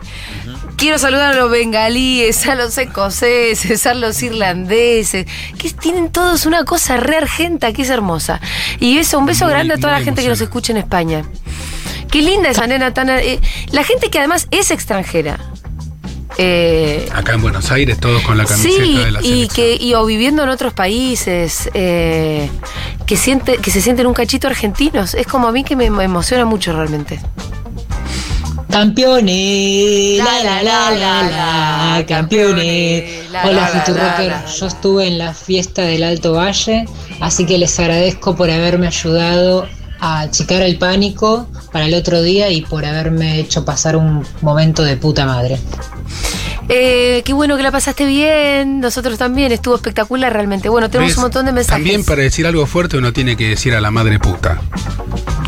Quiero 0.85 0.99
saludar 0.99 1.33
a 1.33 1.35
los 1.35 1.51
bengalíes, 1.51 2.47
a 2.47 2.55
los 2.55 2.77
escoceses, 2.77 3.87
a 3.87 3.94
los 3.94 4.23
irlandeses, 4.23 5.25
que 5.57 5.70
tienen 5.70 6.12
todos 6.12 6.44
una 6.44 6.66
cosa 6.66 6.99
re 6.99 7.16
argenta 7.16 7.73
que 7.73 7.81
es 7.81 7.88
hermosa. 7.88 8.38
Y 8.81 8.99
eso, 8.99 9.18
un 9.18 9.25
beso 9.25 9.47
Muy, 9.47 9.55
grande 9.55 9.73
a 9.73 9.77
toda 9.79 9.99
la 9.99 10.05
gente 10.05 10.20
que 10.20 10.29
nos 10.29 10.42
escucha 10.42 10.73
en 10.73 10.77
España. 10.77 11.25
Qué 12.11 12.20
linda 12.20 12.51
esa 12.51 12.66
nena 12.66 12.92
tan... 12.92 13.09
eh, 13.09 13.40
la 13.73 13.83
gente 13.83 14.11
que 14.11 14.18
además 14.18 14.47
es 14.51 14.70
extranjera. 14.70 15.40
Eh, 16.37 17.09
Acá 17.14 17.33
en 17.33 17.40
Buenos 17.40 17.70
Aires, 17.70 17.99
todos 17.99 18.20
con 18.20 18.37
la 18.37 18.44
camiseta 18.44 18.85
sí, 18.85 18.99
de 18.99 19.11
la 19.11 19.23
y 19.23 19.49
que 19.49 19.77
y 19.77 19.94
o 19.94 20.05
viviendo 20.05 20.42
en 20.42 20.51
otros 20.51 20.75
países 20.75 21.70
eh, 21.73 22.51
que 23.07 23.16
siente 23.16 23.57
que 23.57 23.70
se 23.70 23.81
sienten 23.81 24.07
un 24.07 24.12
cachito 24.12 24.49
argentinos. 24.49 25.14
Es 25.14 25.27
como 25.27 25.49
a 25.49 25.53
mí 25.53 25.64
que 25.64 25.77
me 25.77 25.87
emociona 25.87 26.44
mucho 26.44 26.75
realmente. 26.75 27.20
Campeones, 28.74 30.18
La, 30.18 30.42
la 30.42 30.62
la 30.64 30.90
la 30.90 31.22
la 31.96 32.06
campeones. 32.08 33.30
La, 33.30 33.44
Hola 33.44 33.52
la, 33.52 33.60
la, 33.60 33.68
Futurocker, 33.68 34.26
la, 34.26 34.42
la. 34.42 34.46
yo 34.46 34.66
estuve 34.66 35.06
en 35.06 35.16
la 35.18 35.32
fiesta 35.32 35.82
del 35.82 36.02
Alto 36.02 36.32
Valle, 36.32 36.84
así 37.20 37.46
que 37.46 37.56
les 37.56 37.78
agradezco 37.78 38.34
por 38.34 38.50
haberme 38.50 38.88
ayudado 38.88 39.68
a 40.00 40.22
achicar 40.22 40.62
el 40.62 40.76
pánico 40.76 41.46
para 41.70 41.87
el 41.87 41.94
otro 41.94 42.20
día 42.20 42.50
y 42.50 42.62
por 42.62 42.84
haberme 42.84 43.38
hecho 43.38 43.64
pasar 43.64 43.94
un 43.96 44.26
momento 44.42 44.82
de 44.82 44.96
puta 44.96 45.24
madre. 45.24 45.56
Eh, 46.68 47.22
qué 47.24 47.32
bueno 47.32 47.56
que 47.56 47.62
la 47.62 47.70
pasaste 47.70 48.06
bien. 48.06 48.80
Nosotros 48.80 49.16
también. 49.18 49.52
Estuvo 49.52 49.76
espectacular 49.76 50.32
realmente. 50.32 50.68
Bueno, 50.68 50.90
tenemos 50.90 51.12
¿Ves? 51.12 51.18
un 51.18 51.22
montón 51.22 51.46
de 51.46 51.52
mensajes. 51.52 51.76
También 51.80 52.04
para 52.04 52.22
decir 52.22 52.44
algo 52.44 52.66
fuerte 52.66 52.96
uno 52.98 53.12
tiene 53.12 53.37
que 53.37 53.50
decir 53.50 53.72
a 53.74 53.80
la 53.80 53.92
madre 53.92 54.18
puta. 54.18 54.60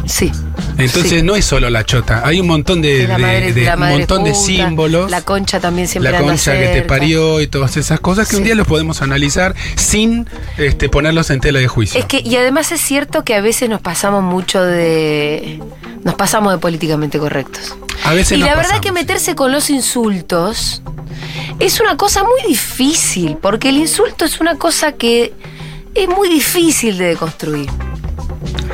Sí. 0.04 0.30
Entonces 0.78 1.10
Sí. 1.20 1.22
no 1.22 1.36
es 1.36 1.44
solo 1.44 1.70
la 1.70 1.84
chota, 1.84 2.22
hay 2.24 2.38
un 2.40 2.46
montón 2.46 2.82
de, 2.82 3.06
la 3.08 3.16
madre- 3.18 3.64
la 3.64 3.76
montón 3.76 4.24
de 4.24 4.34
símbolos. 4.34 5.10
La 5.10 5.22
concha 5.22 5.58
también 5.60 5.88
siempre 5.88 6.10
la 6.12 6.18
anda 6.18 6.30
concha 6.30 6.52
que 6.52 6.66
te 6.68 6.82
parió 6.82 7.40
y 7.40 7.46
todas 7.46 7.76
esas 7.76 7.98
cosas 8.00 8.28
que 8.28 8.36
un 8.36 8.44
día 8.44 8.54
los 8.54 8.66
podemos 8.66 9.00
analizar 9.02 9.54
sin 9.76 10.28
este, 10.58 10.88
ponerlos 10.88 11.30
en 11.30 11.40
tela 11.40 11.58
de 11.60 11.68
juicio. 11.68 11.98
Es 11.98 12.06
que, 12.06 12.20
y 12.20 12.36
además 12.36 12.72
es 12.72 12.80
cierto 12.80 13.24
que 13.24 13.34
a 13.34 13.40
veces 13.40 13.68
nos 13.70 13.80
pasamos 13.80 14.22
mucho 14.22 14.62
de. 14.62 15.60
Nos 16.04 16.14
pasamos 16.14 16.52
de 16.52 16.58
políticamente 16.58 17.18
correctos. 17.18 17.74
a 18.04 18.12
veces 18.12 18.38
Y 18.38 18.40
la 18.40 18.48
verdad 18.48 18.62
pasamos. 18.64 18.80
que 18.82 18.92
meterse 18.92 19.34
con 19.34 19.50
los 19.52 19.70
insultos 19.70 20.82
es 21.58 21.80
una 21.80 21.96
cosa 21.96 22.22
muy 22.22 22.42
difícil, 22.48 23.38
porque 23.40 23.70
el 23.70 23.78
insulto 23.78 24.24
es 24.24 24.40
una 24.40 24.56
cosa 24.56 24.92
que 24.92 25.32
es 25.94 26.08
muy 26.08 26.28
difícil 26.28 26.98
de 26.98 27.06
deconstruir. 27.06 27.68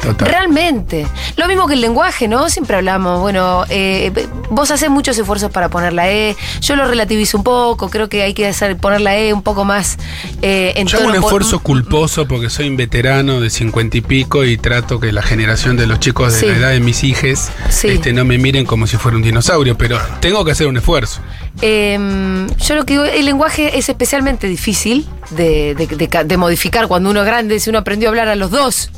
Total. 0.03 0.29
Realmente. 0.29 1.07
Lo 1.37 1.47
mismo 1.47 1.67
que 1.69 1.75
el 1.75 1.81
lenguaje, 1.81 2.27
¿no? 2.27 2.49
Siempre 2.51 2.77
hablamos, 2.77 3.21
bueno, 3.21 3.65
eh, 3.69 4.11
vos 4.51 4.71
haces 4.73 4.91
muchos 4.91 5.17
esfuerzos 5.17 5.51
para 5.53 5.69
poner 5.69 5.93
la 5.93 6.11
E, 6.11 6.37
yo 6.61 6.75
lo 6.77 6.87
relativizo 6.89 7.39
un 7.39 7.45
poco, 7.45 7.89
creo 7.89 8.09
que 8.09 8.23
hay 8.23 8.35
que 8.35 8.47
hacer, 8.49 8.77
poner 8.77 9.01
la 9.01 9.17
E 9.17 9.33
un 9.33 9.43
poco 9.43 9.65
más 9.65 9.99
eh, 10.43 10.73
en 10.77 10.89
Yo 10.89 10.99
hago 10.99 11.09
un 11.09 11.15
esfuerzo 11.15 11.61
culposo 11.61 12.27
porque 12.27 12.51
soy 12.51 12.69
un 12.69 12.77
veterano 12.77 13.41
de 13.41 13.49
cincuenta 13.49 13.97
y 13.97 14.01
pico 14.01 14.45
y 14.45 14.57
trato 14.59 14.99
que 14.99 15.13
la 15.13 15.23
generación 15.23 15.77
de 15.77 15.87
los 15.87 16.01
chicos 16.01 16.33
de 16.35 16.41
Sí. 16.41 16.47
la 16.47 16.57
edad 16.57 16.71
de 16.71 16.81
mis 16.81 17.05
hijes 17.05 17.51
Sí. 17.71 17.89
este, 17.89 18.13
no 18.13 18.25
me 18.25 18.39
miren 18.39 18.67
como 18.67 18.87
si 18.89 18.97
fuera 18.97 19.17
un 19.17 19.23
dinosaurio, 19.23 19.79
pero 19.79 19.99
tengo 20.21 20.45
que 20.45 20.51
hacer 20.51 20.67
un 20.67 20.77
esfuerzo. 20.79 21.21
Eh, 21.61 22.47
yo 22.59 22.75
lo 22.75 22.85
que 22.85 22.95
digo, 22.95 23.05
el 23.05 23.25
lenguaje 23.25 23.79
es 23.79 23.89
especialmente 23.89 24.49
difícil 24.49 25.07
de, 25.31 25.75
de- 25.77 25.87
de 25.87 26.09
ca- 26.09 26.25
de 26.25 26.37
modificar 26.37 26.89
cuando 26.89 27.11
uno 27.11 27.21
es 27.21 27.27
grande, 27.27 27.61
si 27.61 27.71
uno 27.71 27.79
aprendió 27.79 28.09
a 28.09 28.11
hablar 28.11 28.29
a 28.29 28.35
los 28.35 28.51
dos. 28.51 28.91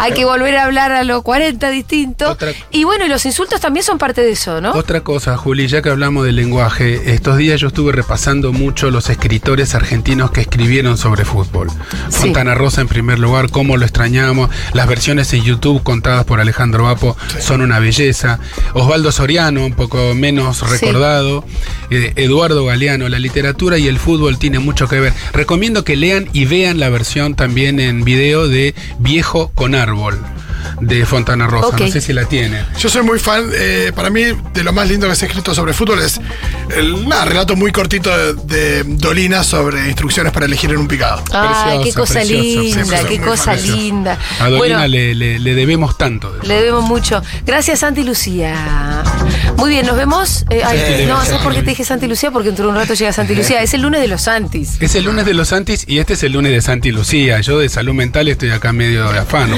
Hay 0.00 0.12
que 0.12 0.24
volver 0.24 0.56
a 0.56 0.64
hablar 0.64 0.92
a 0.92 1.04
los 1.04 1.22
40 1.22 1.70
distinto. 1.70 2.30
Otra- 2.30 2.52
Y 2.70 2.84
bueno, 2.84 3.06
y 3.06 3.08
los 3.08 3.24
insultos 3.26 3.60
también 3.60 3.84
son 3.84 3.98
parte 3.98 4.20
de 4.22 4.32
eso, 4.32 4.60
¿no? 4.60 4.72
Otra 4.72 5.02
cosa, 5.02 5.36
Juli, 5.36 5.66
ya 5.68 5.82
que 5.82 5.90
hablamos 5.90 6.24
del 6.24 6.36
lenguaje, 6.36 7.12
estos 7.14 7.36
días 7.38 7.60
yo 7.60 7.68
estuve 7.68 7.92
repasando 7.92 8.52
mucho 8.52 8.90
los 8.90 9.10
escritores 9.10 9.74
argentinos 9.74 10.30
que 10.30 10.42
escribieron 10.42 10.96
sobre 10.98 11.24
fútbol. 11.24 11.68
Sí. 12.08 12.20
Fontana 12.20 12.54
Rosa 12.54 12.80
en 12.80 12.88
primer 12.88 13.18
lugar, 13.18 13.50
cómo 13.50 13.76
lo 13.76 13.84
extrañamos. 13.84 14.50
Las 14.72 14.86
versiones 14.88 15.32
en 15.32 15.42
YouTube 15.42 15.82
contadas 15.82 16.24
por 16.24 16.40
Alejandro 16.40 16.84
Vapo 16.84 17.16
son 17.40 17.60
una 17.62 17.78
belleza. 17.78 18.38
Osvaldo 18.74 19.12
Soriano, 19.12 19.64
un 19.66 19.74
poco 19.74 20.14
menos 20.14 20.58
Sí. 20.58 20.64
recordado. 20.68 21.44
Eh, 21.90 22.12
Eduardo 22.16 22.64
Galeano, 22.64 23.08
la 23.08 23.18
literatura 23.18 23.78
y 23.78 23.88
el 23.88 23.98
fútbol 23.98 24.38
tienen 24.38 24.62
mucho 24.64 24.88
que 24.88 25.00
ver. 25.00 25.12
Recomiendo 25.32 25.84
que 25.84 25.96
lean 25.96 26.28
y 26.32 26.44
vean 26.46 26.80
la 26.80 26.88
versión 26.88 27.34
también 27.34 27.78
en 27.80 28.04
video 28.04 28.48
de 28.48 28.74
Viejo 28.98 29.50
con 29.54 29.73
Árbol 29.74 30.14
de 30.80 31.04
Fontana 31.06 31.46
Rosa. 31.46 31.76
No 31.78 31.88
sé 31.88 32.00
si 32.00 32.12
la 32.12 32.24
tienen. 32.26 32.64
Yo 32.78 32.88
soy 32.88 33.02
muy 33.02 33.18
fan, 33.18 33.44
eh, 33.54 33.92
para 33.94 34.10
mí, 34.10 34.22
de 34.52 34.64
lo 34.64 34.72
más 34.72 34.88
lindo 34.88 35.08
que 35.08 35.16
se 35.16 35.24
ha 35.24 35.28
escrito 35.28 35.54
sobre 35.54 35.72
fútbol 35.72 36.00
es 36.00 36.20
el 36.76 37.08
nada, 37.08 37.24
relato 37.26 37.56
muy 37.56 37.72
cortito 37.72 38.10
de, 38.16 38.34
de 38.44 38.84
Dolina 38.84 39.44
sobre 39.44 39.86
instrucciones 39.86 40.32
para 40.32 40.46
elegir 40.46 40.70
en 40.70 40.78
un 40.78 40.88
picado. 40.88 41.22
Ay, 41.32 41.80
qué 41.84 41.92
cosa 41.92 42.14
preciosa, 42.14 42.42
linda, 42.42 42.76
preciosa, 42.86 43.08
qué 43.08 43.20
cosa 43.20 43.50
preciosa. 43.52 43.76
linda. 43.76 44.18
A 44.40 44.44
Dolina 44.44 44.58
Bueno, 44.58 44.86
le, 44.88 45.14
le- 45.14 45.38
le 45.38 45.54
debemos 45.54 45.96
tanto. 45.98 46.32
de 46.32 46.46
Le 46.46 46.54
debemos 46.54 46.84
mucho. 46.84 47.22
Gracias, 47.46 47.80
Santi 47.80 48.02
Lucía. 48.04 49.02
Muy 49.56 49.70
bien, 49.70 49.86
nos 49.86 49.96
vemos. 49.96 50.44
Eh, 50.50 50.62
ay, 50.64 50.78
Sí. 50.98 51.06
no, 51.06 51.22
¿sabes 51.24 51.40
por 51.42 51.54
qué 51.54 51.60
te 51.62 51.70
dije 51.70 51.84
Santi 51.84 52.06
Lucía? 52.06 52.30
Porque 52.30 52.48
dentro 52.48 52.64
de 52.66 52.70
un 52.72 52.76
rato 52.76 52.94
llega 52.94 53.12
Santi 53.12 53.34
Lucía. 53.34 53.62
Es 53.62 53.74
el 53.74 53.82
lunes 53.82 54.00
de 54.00 54.08
los 54.08 54.22
Santis. 54.22 54.76
Es 54.80 54.94
el 54.94 55.04
lunes 55.04 55.24
de 55.24 55.34
los 55.34 55.48
Santis 55.48 55.84
y 55.86 55.98
este 55.98 56.14
es 56.14 56.22
el 56.22 56.32
lunes 56.32 56.52
de 56.52 56.60
Santi 56.60 56.90
Lucía. 56.92 57.40
Yo 57.40 57.58
de 57.58 57.68
salud 57.68 57.94
mental 57.94 58.28
estoy 58.28 58.50
acá 58.50 58.72
medio 58.72 59.10
de 59.12 59.18
afán. 59.20 59.50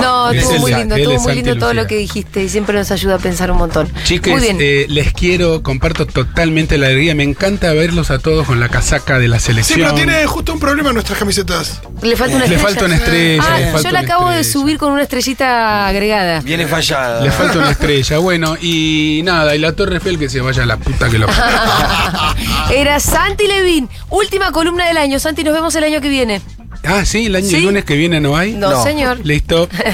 No, 0.00 0.30
es 0.30 0.45
estuvo 0.54 0.60
muy 0.60 0.74
lindo, 0.74 0.96
estuvo 0.96 1.14
es 1.14 1.22
muy 1.22 1.34
lindo 1.34 1.56
todo 1.56 1.74
lo 1.74 1.86
que 1.86 1.96
dijiste 1.96 2.42
y 2.42 2.48
siempre 2.48 2.76
nos 2.76 2.90
ayuda 2.90 3.16
a 3.16 3.18
pensar 3.18 3.50
un 3.50 3.58
montón. 3.58 3.88
Chiques, 4.04 4.32
muy 4.32 4.42
bien. 4.42 4.56
eh, 4.60 4.86
les 4.88 5.12
quiero, 5.12 5.62
comparto 5.62 6.06
totalmente 6.06 6.78
la 6.78 6.86
alegría. 6.86 7.14
Me 7.14 7.22
encanta 7.24 7.72
verlos 7.72 8.10
a 8.10 8.18
todos 8.18 8.46
con 8.46 8.60
la 8.60 8.68
casaca 8.68 9.18
de 9.18 9.28
la 9.28 9.38
Sí, 9.38 9.46
selección. 9.46 9.80
pero 9.80 9.94
tiene 9.94 10.26
justo 10.26 10.52
un 10.52 10.60
problema 10.60 10.88
en 10.90 10.94
nuestras 10.94 11.18
camisetas. 11.18 11.80
le 12.02 12.16
falta 12.16 12.36
una 12.36 12.46
le 12.46 12.54
estrella. 12.56 12.62
falta 12.68 12.84
una 12.86 12.96
estrella, 12.96 13.42
Ah, 13.46 13.58
le 13.76 13.82
yo 13.82 13.90
la 13.90 14.00
acabo 14.00 14.30
de 14.30 14.44
subir 14.44 14.78
con 14.78 14.92
una 14.92 15.02
estrellita 15.02 15.86
agregada. 15.86 16.40
Viene 16.40 16.66
fallada. 16.66 17.20
Le 17.22 17.30
falta 17.30 17.58
una 17.58 17.70
estrella. 17.76 18.18
Bueno, 18.18 18.56
y 18.60 19.20
nada, 19.24 19.54
y 19.54 19.58
la 19.58 19.72
Torre 19.72 19.96
Eiffel 19.96 20.18
que 20.18 20.28
se 20.28 20.40
vaya 20.40 20.62
a 20.62 20.66
la 20.66 20.76
puta 20.76 21.08
que 21.10 21.18
lo. 21.18 21.26
Era 22.70 22.98
Santi 23.00 23.46
Levin, 23.46 23.88
última 24.10 24.52
columna 24.52 24.86
del 24.86 24.96
año. 24.96 25.18
Santi, 25.18 25.44
nos 25.44 25.54
vemos 25.54 25.74
el 25.76 25.84
año 25.84 26.00
que 26.00 26.08
viene. 26.08 26.40
ah, 26.84 27.04
sí, 27.04 27.26
el 27.26 27.36
año 27.36 27.46
Sí. 27.48 27.56
el 27.56 27.62
lunes 27.64 27.84
que 27.84 27.96
viene 27.96 28.20
no 28.20 28.36
hay. 28.36 28.52
No, 28.52 28.70
No. 28.70 28.82
señor. 28.82 29.18
Listo. 29.24 29.68